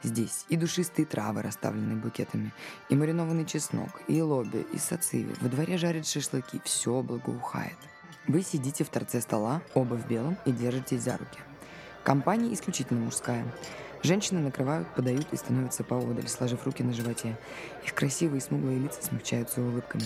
Здесь 0.03 0.45
и 0.51 0.57
душистые 0.57 1.07
травы, 1.07 1.41
расставленные 1.41 1.97
букетами, 1.97 2.53
и 2.91 2.95
маринованный 2.95 3.47
чеснок, 3.47 4.03
и 4.07 4.21
лоби, 4.21 4.67
и 4.75 4.77
сациви. 4.77 5.35
Во 5.41 5.49
дворе 5.49 5.79
жарят 5.79 6.07
шашлыки, 6.07 6.61
все 6.65 7.01
благоухает. 7.01 7.79
Вы 8.29 8.43
сидите 8.43 8.85
в 8.85 8.91
торце 8.91 9.23
стола, 9.23 9.63
оба 9.73 9.95
в 9.95 10.07
белом, 10.07 10.37
и 10.45 10.53
держитесь 10.53 11.03
за 11.03 11.17
руки. 11.17 11.41
Компания 12.05 12.53
исключительно 12.53 13.01
мужская. 13.01 13.47
Женщины 14.07 14.39
накрывают, 14.39 14.87
подают 14.95 15.27
и 15.33 15.37
становятся 15.37 15.83
поодаль, 15.83 16.29
сложив 16.29 16.65
руки 16.65 16.85
на 16.85 16.93
животе. 16.93 17.37
Их 17.85 17.93
красивые 17.93 18.41
смуглые 18.41 18.79
лица 18.79 19.03
смягчаются 19.03 19.61
улыбками. 19.61 20.05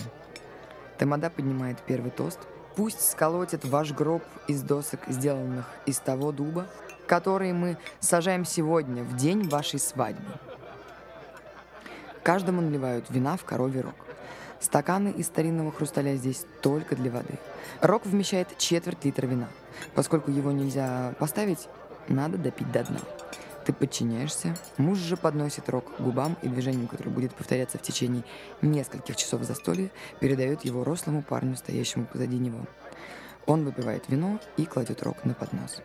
Тамада 0.97 1.29
поднимает 1.29 1.77
первый 1.85 2.09
тост. 2.09 2.39
Пусть 2.75 3.11
сколотит 3.11 3.63
ваш 3.63 3.91
гроб 3.91 4.23
из 4.47 4.63
досок, 4.63 5.01
сделанных 5.07 5.67
из 5.85 5.99
того 5.99 6.31
дуба, 6.31 6.65
которые 7.05 7.53
мы 7.53 7.77
сажаем 7.99 8.43
сегодня, 8.43 9.03
в 9.03 9.15
день 9.17 9.47
вашей 9.47 9.77
свадьбы. 9.77 10.33
Каждому 12.23 12.61
наливают 12.61 13.05
вина 13.11 13.37
в 13.37 13.43
коровий 13.45 13.81
рог. 13.81 13.93
Стаканы 14.59 15.09
из 15.09 15.27
старинного 15.27 15.71
хрусталя 15.71 16.15
здесь 16.15 16.47
только 16.63 16.95
для 16.95 17.11
воды. 17.11 17.37
Рог 17.81 18.07
вмещает 18.07 18.57
четверть 18.57 19.05
литра 19.05 19.27
вина. 19.27 19.49
Поскольку 19.93 20.31
его 20.31 20.51
нельзя 20.51 21.13
поставить, 21.19 21.69
надо 22.07 22.39
допить 22.39 22.71
до 22.71 22.83
дна. 22.83 22.99
Ты 23.65 23.73
подчиняешься, 23.73 24.55
муж 24.77 24.97
же 24.97 25.17
подносит 25.17 25.69
рог 25.69 25.95
к 25.95 26.01
губам 26.01 26.35
и 26.41 26.47
движением, 26.47 26.87
которое 26.87 27.11
будет 27.11 27.35
повторяться 27.35 27.77
в 27.77 27.81
течение 27.81 28.23
нескольких 28.61 29.15
часов 29.15 29.43
застолья, 29.43 29.91
передает 30.19 30.65
его 30.65 30.83
рослому 30.83 31.21
парню, 31.21 31.55
стоящему 31.55 32.05
позади 32.05 32.37
него. 32.37 32.65
Он 33.45 33.63
выпивает 33.63 34.07
вино 34.07 34.39
и 34.57 34.65
кладет 34.65 35.03
рог 35.03 35.23
на 35.25 35.33
поднос. 35.33 35.81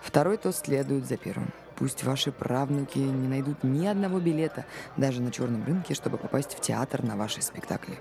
Второй 0.00 0.36
тост 0.36 0.66
следует 0.66 1.06
за 1.06 1.16
первым. 1.16 1.50
Пусть 1.76 2.04
ваши 2.04 2.30
правнуки 2.30 2.98
не 2.98 3.28
найдут 3.28 3.64
ни 3.64 3.86
одного 3.86 4.20
билета 4.20 4.64
даже 4.96 5.22
на 5.22 5.32
черном 5.32 5.64
рынке, 5.64 5.94
чтобы 5.94 6.18
попасть 6.18 6.54
в 6.54 6.60
театр 6.60 7.02
на 7.02 7.16
ваши 7.16 7.42
спектакли. 7.42 7.98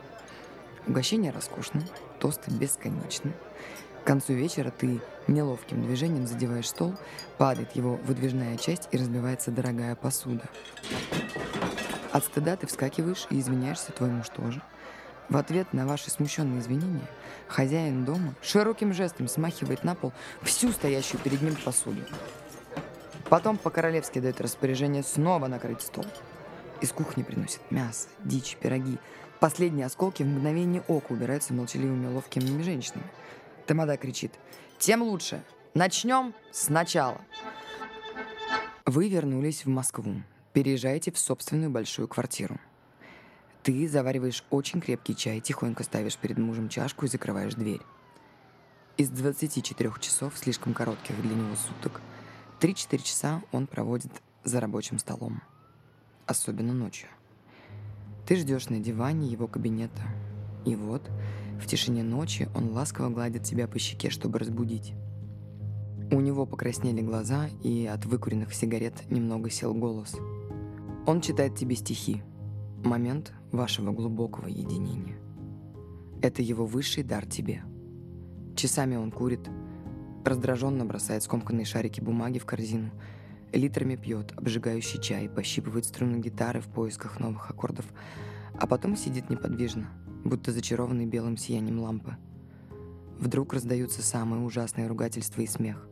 Угощение 0.85 1.31
роскошно, 1.31 1.81
тосты 2.19 2.51
бесконечны. 2.51 3.31
К 4.03 4.05
концу 4.05 4.33
вечера 4.33 4.69
ты 4.69 4.99
неловким 5.27 5.81
движением 5.81 6.27
задеваешь 6.27 6.67
стол, 6.67 6.93
падает 7.37 7.73
его 7.73 7.95
выдвижная 8.03 8.57
часть 8.57 8.89
и 8.91 8.97
разбивается 8.97 9.49
дорогая 9.49 9.95
посуда. 9.95 10.43
От 12.11 12.25
стыда 12.25 12.57
ты 12.57 12.67
вскакиваешь 12.67 13.27
и 13.29 13.39
извиняешься, 13.39 13.93
твой 13.93 14.09
муж 14.09 14.27
тоже. 14.27 14.61
В 15.29 15.37
ответ 15.37 15.71
на 15.71 15.87
ваши 15.87 16.11
смущенные 16.11 16.59
извинения 16.59 17.07
хозяин 17.47 18.03
дома 18.03 18.35
широким 18.41 18.93
жестом 18.93 19.29
смахивает 19.29 19.85
на 19.85 19.95
пол 19.95 20.11
всю 20.41 20.73
стоящую 20.73 21.21
перед 21.21 21.41
ним 21.41 21.55
посуду. 21.63 22.01
Потом 23.29 23.57
по-королевски 23.57 24.19
дает 24.19 24.41
распоряжение 24.41 25.01
снова 25.01 25.47
накрыть 25.47 25.81
стол. 25.81 26.05
Из 26.81 26.91
кухни 26.91 27.23
приносят 27.23 27.61
мясо, 27.71 28.09
дичь, 28.25 28.57
пироги. 28.57 28.99
Последние 29.39 29.85
осколки 29.85 30.23
в 30.23 30.27
мгновение 30.27 30.83
ока 30.89 31.13
убираются 31.13 31.53
молчаливыми 31.53 32.07
ловкими 32.07 32.61
женщинами. 32.61 33.05
Тамада 33.65 33.97
кричит 33.97 34.33
«Тем 34.77 35.01
лучше! 35.01 35.43
Начнем 35.73 36.33
сначала!» 36.51 37.21
Вы 38.85 39.07
вернулись 39.07 39.65
в 39.65 39.69
Москву. 39.69 40.21
Переезжаете 40.51 41.11
в 41.11 41.17
собственную 41.17 41.71
большую 41.71 42.07
квартиру. 42.07 42.59
Ты 43.63 43.87
завариваешь 43.87 44.43
очень 44.49 44.81
крепкий 44.81 45.15
чай, 45.15 45.39
тихонько 45.39 45.83
ставишь 45.83 46.17
перед 46.17 46.37
мужем 46.37 46.67
чашку 46.67 47.05
и 47.05 47.09
закрываешь 47.09 47.55
дверь. 47.55 47.81
Из 48.97 49.09
24 49.09 49.93
часов, 49.99 50.37
слишком 50.37 50.73
коротких 50.73 51.19
для 51.21 51.33
него 51.33 51.55
суток, 51.55 52.01
3-4 52.59 52.97
часа 53.01 53.41
он 53.51 53.65
проводит 53.65 54.11
за 54.43 54.59
рабочим 54.59 54.99
столом. 54.99 55.41
Особенно 56.25 56.73
ночью. 56.73 57.07
Ты 58.27 58.35
ждешь 58.35 58.69
на 58.69 58.79
диване 58.79 59.27
его 59.27 59.47
кабинета. 59.47 60.03
И 60.65 60.75
вот, 60.75 61.09
в 61.63 61.67
тишине 61.67 62.03
ночи 62.03 62.49
он 62.53 62.71
ласково 62.71 63.09
гладит 63.09 63.43
тебя 63.43 63.67
по 63.67 63.79
щеке, 63.79 64.09
чтобы 64.09 64.37
разбудить. 64.37 64.93
У 66.11 66.19
него 66.19 66.45
покраснели 66.45 67.01
глаза, 67.01 67.47
и 67.63 67.85
от 67.85 68.05
выкуренных 68.05 68.53
сигарет 68.53 69.09
немного 69.09 69.49
сел 69.49 69.73
голос. 69.73 70.15
Он 71.07 71.21
читает 71.21 71.55
тебе 71.55 71.75
стихи, 71.75 72.21
момент 72.83 73.33
вашего 73.51 73.91
глубокого 73.91 74.47
единения. 74.47 75.17
Это 76.21 76.41
его 76.41 76.65
высший 76.65 77.03
дар 77.03 77.25
тебе. 77.25 77.63
Часами 78.55 78.95
он 78.95 79.11
курит, 79.11 79.49
раздраженно 80.25 80.85
бросает 80.85 81.23
скомканные 81.23 81.65
шарики 81.65 82.01
бумаги 82.01 82.39
в 82.39 82.45
корзину, 82.45 82.91
литрами 83.53 83.95
пьет 83.95 84.33
обжигающий 84.35 85.01
чай, 85.01 85.29
пощипывает 85.29 85.85
струны 85.85 86.17
гитары 86.17 86.59
в 86.59 86.67
поисках 86.67 87.19
новых 87.19 87.49
аккордов, 87.49 87.85
а 88.59 88.67
потом 88.67 88.95
сидит 88.95 89.29
неподвижно, 89.29 89.89
будто 90.23 90.51
зачарованный 90.51 91.05
белым 91.05 91.37
сиянием 91.37 91.79
лампы. 91.79 92.15
Вдруг 93.19 93.53
раздаются 93.53 94.01
самые 94.01 94.43
ужасные 94.43 94.87
ругательства 94.87 95.41
и 95.41 95.47
смех. 95.47 95.87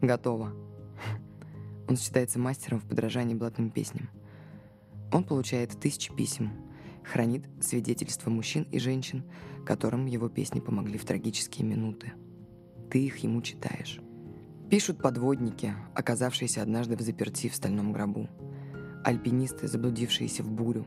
Готово. 0.00 0.52
Он 1.88 1.96
считается 1.96 2.38
мастером 2.38 2.80
в 2.80 2.84
подражании 2.84 3.34
блатным 3.34 3.70
песням. 3.70 4.10
Он 5.12 5.24
получает 5.24 5.78
тысячи 5.80 6.14
писем, 6.14 6.50
хранит 7.02 7.44
свидетельства 7.60 8.30
мужчин 8.30 8.64
и 8.70 8.78
женщин, 8.78 9.24
которым 9.64 10.06
его 10.06 10.28
песни 10.28 10.60
помогли 10.60 10.98
в 10.98 11.04
трагические 11.04 11.66
минуты. 11.66 12.12
Ты 12.90 13.04
их 13.04 13.16
ему 13.18 13.42
читаешь. 13.42 14.00
Пишут 14.70 15.00
подводники, 15.00 15.74
оказавшиеся 15.94 16.62
однажды 16.62 16.96
в 16.96 17.00
заперти 17.00 17.48
в 17.48 17.54
стальном 17.54 17.92
гробу. 17.92 18.28
Альпинисты, 19.02 19.66
заблудившиеся 19.66 20.42
в 20.42 20.50
бурю. 20.50 20.86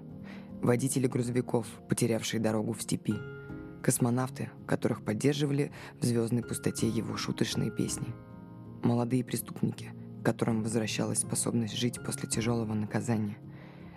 Водители 0.61 1.07
грузовиков, 1.07 1.67
потерявшие 1.89 2.39
дорогу 2.39 2.73
в 2.73 2.81
степи. 2.81 3.15
Космонавты, 3.81 4.49
которых 4.67 5.03
поддерживали 5.03 5.71
в 5.99 6.05
звездной 6.05 6.43
пустоте 6.43 6.87
его 6.87 7.17
шуточные 7.17 7.71
песни. 7.71 8.07
Молодые 8.83 9.23
преступники, 9.23 9.91
которым 10.23 10.63
возвращалась 10.63 11.19
способность 11.19 11.75
жить 11.75 11.99
после 12.03 12.29
тяжелого 12.29 12.73
наказания– 12.73 13.37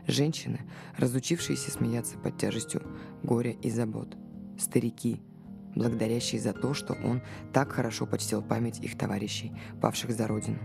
Женщины, 0.06 0.60
разучившиеся 0.98 1.70
смеяться 1.70 2.18
под 2.18 2.36
тяжестью 2.36 2.82
горя 3.22 3.52
и 3.52 3.70
забот. 3.70 4.16
Старики, 4.58 5.22
благодарящие 5.74 6.40
за 6.40 6.52
то, 6.52 6.74
что 6.74 6.92
он 6.92 7.22
так 7.52 7.72
хорошо 7.72 8.06
почтил 8.06 8.42
память 8.42 8.80
их 8.80 8.98
товарищей, 8.98 9.52
павших 9.80 10.10
за 10.10 10.26
родину. 10.26 10.58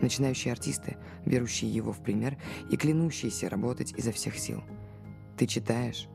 Начинающие 0.00 0.52
артисты, 0.52 0.96
берущие 1.26 1.72
его 1.72 1.92
в 1.92 2.00
пример 2.00 2.36
и 2.70 2.76
клянущиеся 2.76 3.48
работать 3.48 3.92
изо 3.96 4.12
всех 4.12 4.38
сил. 4.38 4.62
Ты 5.36 5.46
читаешь, 5.46 6.08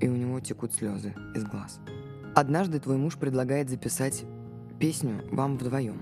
и 0.00 0.08
у 0.08 0.16
него 0.16 0.40
текут 0.40 0.72
слезы 0.72 1.14
из 1.34 1.44
глаз. 1.44 1.80
Однажды 2.34 2.80
твой 2.80 2.96
муж 2.96 3.16
предлагает 3.16 3.68
записать 3.68 4.24
песню 4.78 5.24
вам 5.30 5.58
вдвоем. 5.58 6.00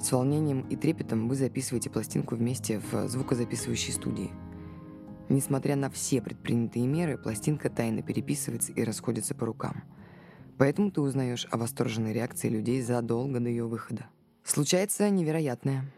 С 0.00 0.12
волнением 0.12 0.60
и 0.68 0.76
трепетом 0.76 1.28
вы 1.28 1.34
записываете 1.34 1.90
пластинку 1.90 2.36
вместе 2.36 2.80
в 2.90 3.08
звукозаписывающей 3.08 3.92
студии. 3.92 4.30
Несмотря 5.28 5.76
на 5.76 5.88
все 5.88 6.20
предпринятые 6.20 6.86
меры, 6.86 7.16
пластинка 7.16 7.70
тайно 7.70 8.02
переписывается 8.02 8.72
и 8.72 8.84
расходится 8.84 9.34
по 9.34 9.46
рукам. 9.46 9.84
Поэтому 10.58 10.90
ты 10.90 11.00
узнаешь 11.00 11.46
о 11.50 11.56
восторженной 11.56 12.12
реакции 12.12 12.48
людей 12.48 12.82
задолго 12.82 13.40
до 13.40 13.48
ее 13.48 13.66
выхода. 13.66 14.06
Случается 14.44 15.08
невероятное. 15.08 15.90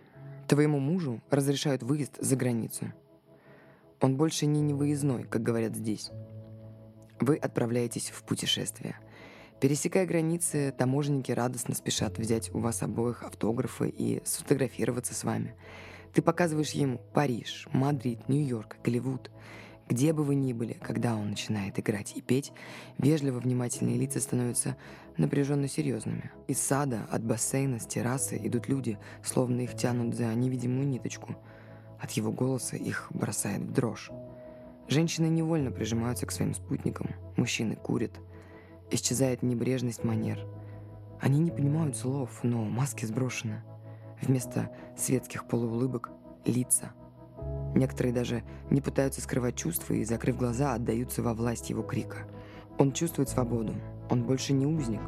Твоему 0.47 0.79
мужу 0.79 1.21
разрешают 1.31 1.83
выезд 1.83 2.17
за 2.21 2.37
границу. 2.37 2.93
Он 4.01 4.17
больше 4.17 4.47
не 4.47 4.61
невыездной, 4.61 5.25
как 5.25 5.43
говорят 5.43 5.75
здесь. 5.75 6.11
Вы 7.21 7.37
отправляетесь 7.37 8.11
в 8.11 8.23
путешествие– 8.25 8.99
Пересекая 9.59 10.05
границы, 10.05 10.75
таможенники 10.77 11.33
радостно 11.33 11.75
спешат 11.75 12.19
взять 12.19 12.55
у 12.55 12.59
вас 12.59 12.83
обоих 12.83 13.23
автографы 13.23 13.89
и 13.89 14.23
сфотографироваться 14.23 15.15
с 15.15 15.25
вами. 15.25 15.55
Ты 16.13 16.21
показываешь 16.21 16.73
ему 16.73 17.01
Париж, 17.15 17.67
Мадрид, 17.73 18.29
Нью-Йорк, 18.29 18.77
Голливуд. 18.85 19.31
Где 19.89 20.13
бы 20.13 20.25
вы 20.25 20.35
ни 20.35 20.53
были, 20.53 20.75
когда 20.75 21.17
он 21.17 21.31
начинает 21.31 21.79
играть 21.79 22.13
и 22.17 22.21
петь, 22.21 22.53
вежливо 22.99 23.39
внимательные 23.39 23.97
лица 23.97 24.21
становятся 24.21 24.77
напряженно 25.17 25.69
серьезными. 25.69 26.33
Из 26.49 26.59
сада, 26.59 27.07
от 27.11 27.25
бассейна, 27.25 27.81
с 27.81 27.87
террасы 27.87 28.37
идут 28.37 28.69
люди, 28.69 28.99
словно 29.25 29.63
их 29.63 29.75
тянут 29.75 30.15
за 30.15 30.35
невидимую 30.35 30.87
ниточку. 30.87 31.35
От 32.01 32.13
его 32.13 32.33
голоса 32.33 32.77
их 32.77 33.09
бросает 33.11 33.63
в 33.63 33.73
дрожь. 33.73 34.11
Женщины 34.89 35.27
невольно 35.27 35.71
прижимаются 35.71 36.27
к 36.27 36.33
своим 36.33 36.55
спутникам, 36.55 37.11
мужчины 37.37 37.77
курят– 37.77 38.13
Исчезает 38.91 39.43
небрежность 39.43 40.05
манер. 40.05 40.47
Они 41.21 41.41
не 41.41 41.51
понимают 41.51 41.97
слов, 41.97 42.31
но 42.43 42.63
маски 42.63 43.05
сброшены. 43.05 43.65
Вместо 44.23 44.71
светских 44.97 45.49
полуулыбок— 45.49 46.11
лица. 46.45 46.93
Некоторые 47.75 48.15
даже 48.15 48.45
не 48.71 48.81
пытаются 48.81 49.21
скрывать 49.21 49.57
чувства 49.57 49.95
и, 49.95 50.05
закрыв 50.05 50.37
глаза, 50.37 50.75
отдаются 50.75 51.23
во 51.23 51.35
власть 51.35 51.69
его 51.69 51.83
крика. 51.83 52.29
Он 52.79 52.93
чувствует 52.93 53.29
свободу. 53.29 53.75
Он 54.09 54.23
больше 54.23 54.53
не 54.53 54.67
узник. 54.67 55.01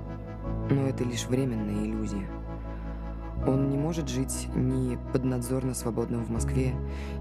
Но 0.70 0.88
это 0.88 1.04
лишь 1.04 1.26
временная 1.26 1.84
иллюзия. 1.84 2.28
Он 3.48 3.70
не 3.70 3.78
может 3.78 4.10
жить 4.10 4.46
ни 4.54 4.98
поднадзорно 5.10 5.72
свободным 5.72 6.22
в 6.22 6.28
Москве, 6.28 6.74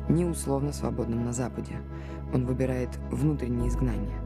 ни 0.09 0.25
условно 0.25 0.73
свободным 0.73 1.23
на 1.23 1.31
Западе. 1.31 1.81
Он 2.33 2.45
выбирает 2.45 2.89
внутреннее 3.09 3.69
изгнание. 3.69 4.19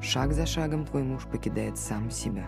Шаг 0.00 0.34
за 0.34 0.46
шагом 0.46 0.86
твой 0.86 1.02
муж 1.02 1.24
покидает 1.24 1.78
сам 1.78 2.12
себя. 2.12 2.46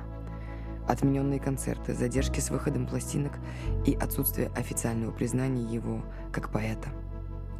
Отмененные 0.87 1.40
концерты, 1.40 1.92
задержки 1.92 2.38
с 2.38 2.50
выходом 2.50 2.87
пластинок 2.87 3.33
и 3.85 3.94
отсутствие 3.94 4.52
официального 4.54 5.11
признания 5.11 5.64
его 5.64 6.04
как 6.30 6.52
поэта. 6.52 6.90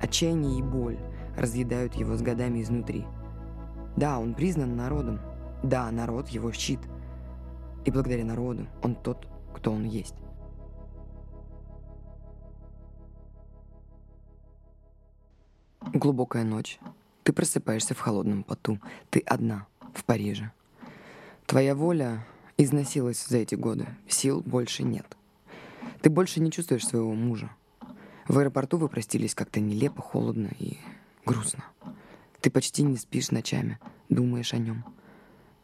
Отчаяние 0.01 0.61
и 0.61 0.63
боль 0.63 1.01
разъедают 1.37 1.95
его 1.95 2.17
с 2.17 2.23
годами 2.23 2.63
изнутри. 2.63 3.07
Да, 3.97 4.21
он 4.21 4.35
признан 4.35 4.77
народом. 4.77 5.19
Да, 5.65 5.91
народ 5.91 6.29
его 6.29 6.53
щит. 6.53 6.81
И 7.85 7.91
благодаря 7.91 8.25
народу 8.25 8.69
он 8.85 8.95
тот, 8.95 9.27
кто 9.53 9.73
он 9.73 9.83
есть. 9.83 10.15
Глубокая 15.95 16.43
ночь. 16.43 16.81
Ты 17.23 17.33
просыпаешься 17.33 17.95
в 17.95 18.01
холодном 18.01 18.43
поту. 18.43 18.81
Ты 19.11 19.21
одна 19.21 19.69
в 19.95 20.05
Париже. 20.05 20.51
Твоя 21.47 21.77
воля 21.77 22.27
износилась 22.57 23.25
за 23.25 23.39
эти 23.39 23.55
годы, 23.55 23.87
сил 24.09 24.41
больше 24.41 24.83
нет. 24.83 25.17
Ты 26.03 26.11
больше 26.11 26.41
не 26.41 26.51
чувствуешь 26.51 26.85
своего 26.85 27.15
мужа. 27.15 27.49
В 28.27 28.41
аэропорту 28.41 28.77
вы 28.77 28.89
простились 28.89 29.37
как-то 29.37 29.61
нелепо, 29.61 30.03
холодно 30.03 30.49
и 30.59 30.79
грустно. 31.25 31.63
Ты 32.41 32.51
почти 32.51 32.83
не 32.83 32.97
спишь 32.97 33.31
ночами, 33.31 33.79
думаешь 34.09 34.53
о 34.53 34.59
нем. 34.59 34.85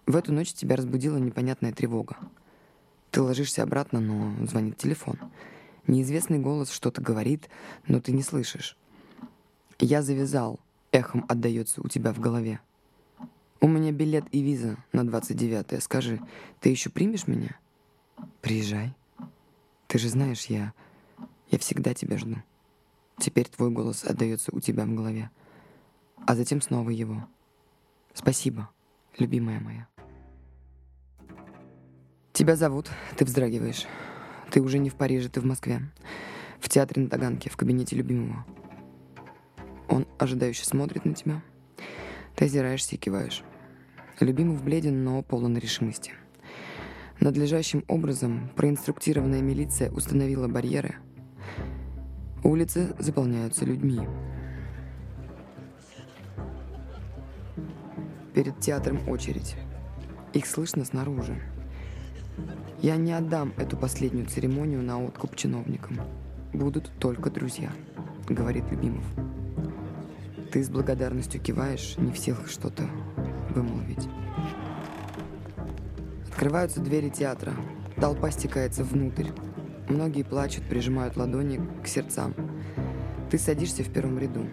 В 0.07 0.15
эту 0.15 0.33
ночь 0.33 0.53
тебя 0.53 0.77
разбудила 0.77 1.17
непонятная 1.17 1.73
тревога. 1.73 2.17
Ты 3.11 3.21
ложишься 3.21 3.65
обратно, 3.65 3.99
но 3.99 4.47
звонит 4.47 4.77
телефон. 4.77 5.19
Неизвестный 5.89 6.39
голос 6.39 6.71
что-то 6.71 7.03
говорит, 7.03 7.51
но 7.89 8.01
ты 8.01 8.13
не 8.13 8.23
слышишь. 8.23 8.77
«Я 9.81 10.03
завязал», 10.03 10.61
эхом 10.93 11.25
отдается 11.29 11.81
у 11.83 11.89
тебя 11.89 12.13
в 12.13 12.21
голове. 12.21 12.61
У 13.61 13.69
меня 13.69 13.93
билет 13.93 14.25
и 14.33 14.41
виза 14.41 14.77
на 14.93 15.03
29-е. 15.03 15.81
Скажи, 15.81 16.21
ты 16.61 16.71
еще 16.71 16.91
примешь 16.91 17.27
меня? 17.27 17.59
Приезжай. 18.41 18.95
Ты 19.87 19.99
же 19.99 20.09
знаешь, 20.09 20.47
я... 20.47 20.73
Я 21.51 21.59
всегда 21.59 21.95
тебя 21.95 22.17
жду. 22.17 22.37
Теперь 23.19 23.49
твой 23.49 23.71
голос 23.71 24.05
отдается 24.05 24.51
у 24.55 24.61
тебя 24.61 24.85
в 24.85 24.95
голове. 24.95 25.31
А 26.27 26.37
затем 26.37 26.63
снова 26.63 26.91
его. 26.91 27.27
Спасибо, 28.15 28.71
любимая 29.19 29.61
моя. 29.61 29.89
Тебя 32.33 32.57
зовут, 32.57 32.89
ты 33.17 33.25
вздрагиваешь. 33.25 33.87
Ты 34.51 34.63
уже 34.63 34.79
не 34.79 34.91
в 34.91 34.95
Париже, 34.95 35.29
ты 35.29 35.41
в 35.41 35.45
Москве. 35.45 35.83
В 36.61 36.69
театре 36.69 37.03
на 37.03 37.11
Таганке, 37.11 37.51
в 37.51 37.57
кабинете 37.57 37.97
любимого. 37.97 38.47
Он 39.91 40.07
ожидающе 40.19 40.65
смотрит 40.65 41.05
на 41.05 41.15
тебя. 41.15 41.43
Ты 42.37 42.45
озираешься 42.45 42.95
и 42.95 42.99
киваешь. 42.99 43.43
Любимый 44.21 44.57
в 44.57 44.63
бледен, 44.63 45.03
но 45.03 45.23
полон 45.23 45.59
решимости. 45.59 46.13
Надлежащим 47.19 47.85
образом 47.89 48.51
проинструктированная 48.57 49.43
милиция 49.43 49.91
установила 49.91 50.47
барьеры. 50.47 50.95
Улицы 52.45 52.95
заполняются 52.99 53.67
людьми. 53.67 54.01
Перед 58.33 58.59
театром 58.61 59.07
очередь. 59.09 59.57
Их 60.33 60.47
слышно 60.47 60.85
снаружи. 60.85 61.43
Я 62.81 62.97
не 62.97 63.13
отдам 63.13 63.53
эту 63.59 63.77
последнюю 63.77 64.27
церемонию 64.27 64.83
на 64.83 65.05
откуп 65.05 65.37
чиновникам. 65.37 65.99
Будут 66.55 66.91
только 66.99 67.31
друзья, 67.31 67.71
говорит 68.29 68.65
Любимов. 68.71 69.05
Ты 70.53 70.65
с 70.65 70.69
благодарностью 70.69 71.41
киваешь, 71.41 71.95
не 71.97 72.11
в 72.11 72.19
силах 72.19 72.49
что-то 72.49 72.83
вымолвить. 73.51 74.09
Открываются 76.29 76.81
двери 76.81 77.09
театра. 77.09 77.53
Толпа 77.97 78.33
стекается 78.33 78.83
внутрь. 78.83 79.29
Многие 79.89 80.25
плачут, 80.25 80.65
прижимают 80.65 81.17
ладони 81.17 81.61
к 81.85 81.87
сердцам. 81.87 82.35
Ты 83.31 83.39
садишься 83.39 83.85
в 83.85 83.93
первом 83.93 84.19
ряду. 84.19 84.45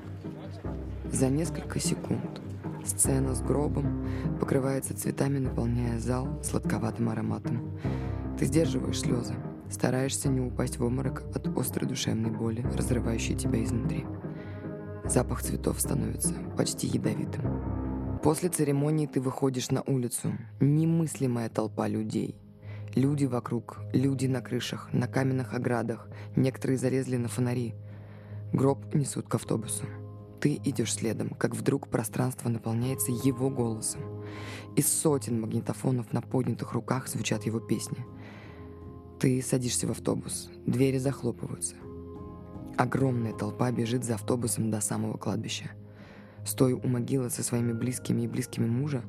За 1.12 1.30
несколько 1.30 1.80
секунд 1.80 2.42
сцена 2.86 3.34
с 3.34 3.42
гробом 3.42 4.08
покрывается 4.40 4.96
цветами, 4.96 5.40
наполняя 5.40 5.98
зал 5.98 6.40
сладковатым 6.44 7.10
ароматом. 7.10 7.72
Ты 8.38 8.46
сдерживаешь 8.46 9.00
слезы, 9.00 9.34
стараешься 9.72 10.30
не 10.30 10.42
упасть 10.42 10.78
в 10.78 10.84
обморок 10.84 11.24
от 11.36 11.48
острой 11.58 11.90
душевной 11.90 12.30
боли, 12.30 12.64
разрывающей 12.76 13.36
тебя 13.36 13.64
изнутри. 13.64 14.06
Запах 15.10 15.42
цветов 15.42 15.80
становится 15.80 16.34
почти 16.58 16.88
ядовитым. 16.88 18.20
После 18.22 18.50
церемонии 18.50 19.08
ты 19.08 19.22
выходишь 19.22 19.72
на 19.72 19.82
улицу. 19.84 20.34
Немыслимая 20.60 21.48
толпа 21.50 21.88
людей. 21.88 22.36
Люди 22.94 23.24
вокруг, 23.24 23.80
люди 23.94 24.26
на 24.26 24.42
крышах, 24.42 24.90
на 24.92 25.08
каменных 25.08 25.54
оградах. 25.54 26.10
Некоторые 26.36 26.78
залезли 26.78 27.16
на 27.16 27.30
фонари. 27.30 27.74
Гроб 28.52 28.94
несут 28.94 29.30
к 29.30 29.36
автобусу. 29.36 29.86
Ты 30.42 30.60
идешь 30.66 30.94
следом, 30.94 31.30
как 31.30 31.56
вдруг 31.56 31.88
пространство 31.88 32.50
наполняется 32.50 33.12
его 33.12 33.50
голосом. 33.50 34.02
Из 34.76 34.92
сотен 34.92 35.40
магнитофонов 35.40 36.12
на 36.12 36.22
поднятых 36.22 36.74
руках 36.74 37.08
звучат 37.08 37.46
его 37.46 37.62
песни. 37.62 38.06
Ты 39.20 39.42
садишься 39.42 39.88
в 39.88 39.92
автобус, 39.92 40.50
двери 40.66 40.98
захлопываются. 40.98 41.76
Огромная 42.78 43.34
толпа 43.34 43.72
бежит 43.72 44.04
за 44.04 44.16
автобусом 44.16 44.70
до 44.70 44.82
самого 44.82 45.18
кладбища. 45.18 45.72
Стоя 46.46 46.76
у 46.76 46.88
могилы 46.88 47.32
со 47.32 47.42
своими 47.42 47.74
близкими 47.74 48.22
и 48.22 48.28
близкими 48.28 48.68
мужа, 48.68 49.04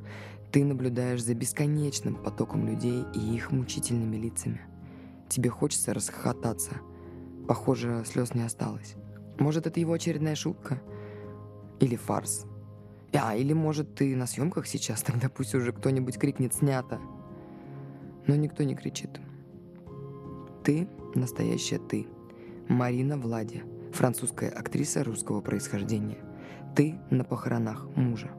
ты 0.51 0.65
наблюдаешь 0.65 1.23
за 1.23 1.35
бесконечным 1.35 2.17
потоком 2.17 2.67
людей 2.67 3.05
и 3.15 3.35
их 3.35 3.53
мучительными 3.53 4.17
лицами. 4.17 4.63
Тебе 5.29 5.51
хочется 5.51 5.93
расхохотаться. 5.93 6.81
Похоже, 7.47 8.05
слез 8.07 8.35
не 8.35 8.41
осталось. 8.41 8.95
Может, 9.39 9.67
это 9.67 9.79
его 9.79 9.93
очередная 9.93 10.35
шутка? 10.35 10.81
Или 11.79 11.97
фарс? 11.97 12.47
А, 13.13 13.37
или 13.37 13.53
может, 13.53 13.95
ты 13.95 14.17
на 14.17 14.27
съемках 14.27 14.67
сейчас, 14.67 15.03
тогда 15.07 15.29
пусть 15.29 15.55
уже 15.55 15.73
кто-нибудь 15.73 16.19
крикнет 16.19 16.55
«снято». 16.55 16.99
Но 18.27 18.35
никто 18.35 18.63
не 18.63 18.75
кричит. 18.75 19.21
Ты— 20.65 20.89
настоящая 21.15 21.79
ты. 21.79 22.07
Марина 22.69 23.17
Влади, 23.17 23.65
французская 23.93 24.51
актриса 24.51 25.03
русского 25.03 25.41
происхождения. 25.41 26.19
Ты 26.77 26.99
на 27.11 27.25
похоронах 27.25 27.87
мужа. 27.97 28.31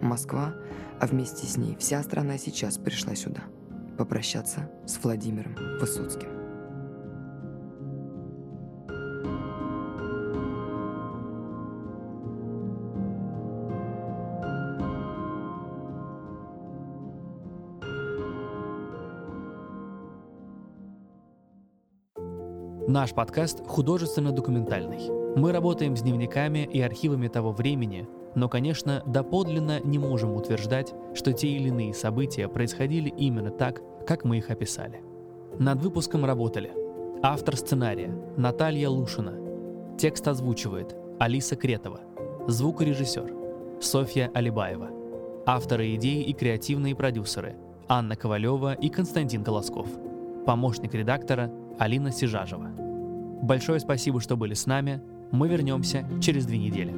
Москва, 0.00 0.54
а 1.00 1.06
вместе 1.06 1.46
с 1.46 1.56
ней 1.56 1.76
вся 1.76 2.02
страна 2.02 2.38
сейчас 2.38 2.78
пришла 2.78 3.14
сюда. 3.14 3.42
попрощаться 3.98 4.70
с 4.86 5.02
Владимиром 5.02 5.54
Высоцким. 5.78 6.41
Наш 22.92 23.14
подкаст 23.14 23.66
художественно-документальный. 23.66 25.34
Мы 25.34 25.52
работаем 25.52 25.96
с 25.96 26.02
дневниками 26.02 26.68
и 26.70 26.78
архивами 26.82 27.26
того 27.26 27.50
времени, 27.52 28.06
но, 28.34 28.50
конечно, 28.50 29.02
доподлинно 29.06 29.80
не 29.80 29.98
можем 29.98 30.36
утверждать, 30.36 30.92
что 31.14 31.32
те 31.32 31.48
или 31.48 31.68
иные 31.68 31.94
события 31.94 32.48
происходили 32.48 33.08
именно 33.08 33.50
так, 33.50 33.80
как 34.06 34.26
мы 34.26 34.36
их 34.36 34.50
описали. 34.50 35.00
Над 35.58 35.80
выпуском 35.80 36.26
работали 36.26 36.70
автор 37.22 37.56
сценария 37.56 38.14
Наталья 38.36 38.90
Лушина, 38.90 39.38
текст 39.98 40.28
озвучивает 40.28 40.94
Алиса 41.18 41.56
Кретова, 41.56 42.00
звукорежиссер 42.46 43.32
Софья 43.80 44.30
Алибаева, 44.34 44.90
авторы 45.46 45.94
идей 45.94 46.24
и 46.24 46.34
креативные 46.34 46.94
продюсеры 46.94 47.56
Анна 47.88 48.16
Ковалева 48.16 48.74
и 48.74 48.90
Константин 48.90 49.44
Колосков, 49.44 49.88
помощник 50.44 50.92
редактора 50.92 51.50
Алина 51.78 52.12
Сижажева. 52.12 52.71
Большое 53.42 53.80
спасибо, 53.80 54.20
что 54.20 54.36
были 54.36 54.54
с 54.54 54.66
нами. 54.66 55.02
Мы 55.32 55.48
вернемся 55.48 56.06
через 56.20 56.46
две 56.46 56.58
недели. 56.58 56.94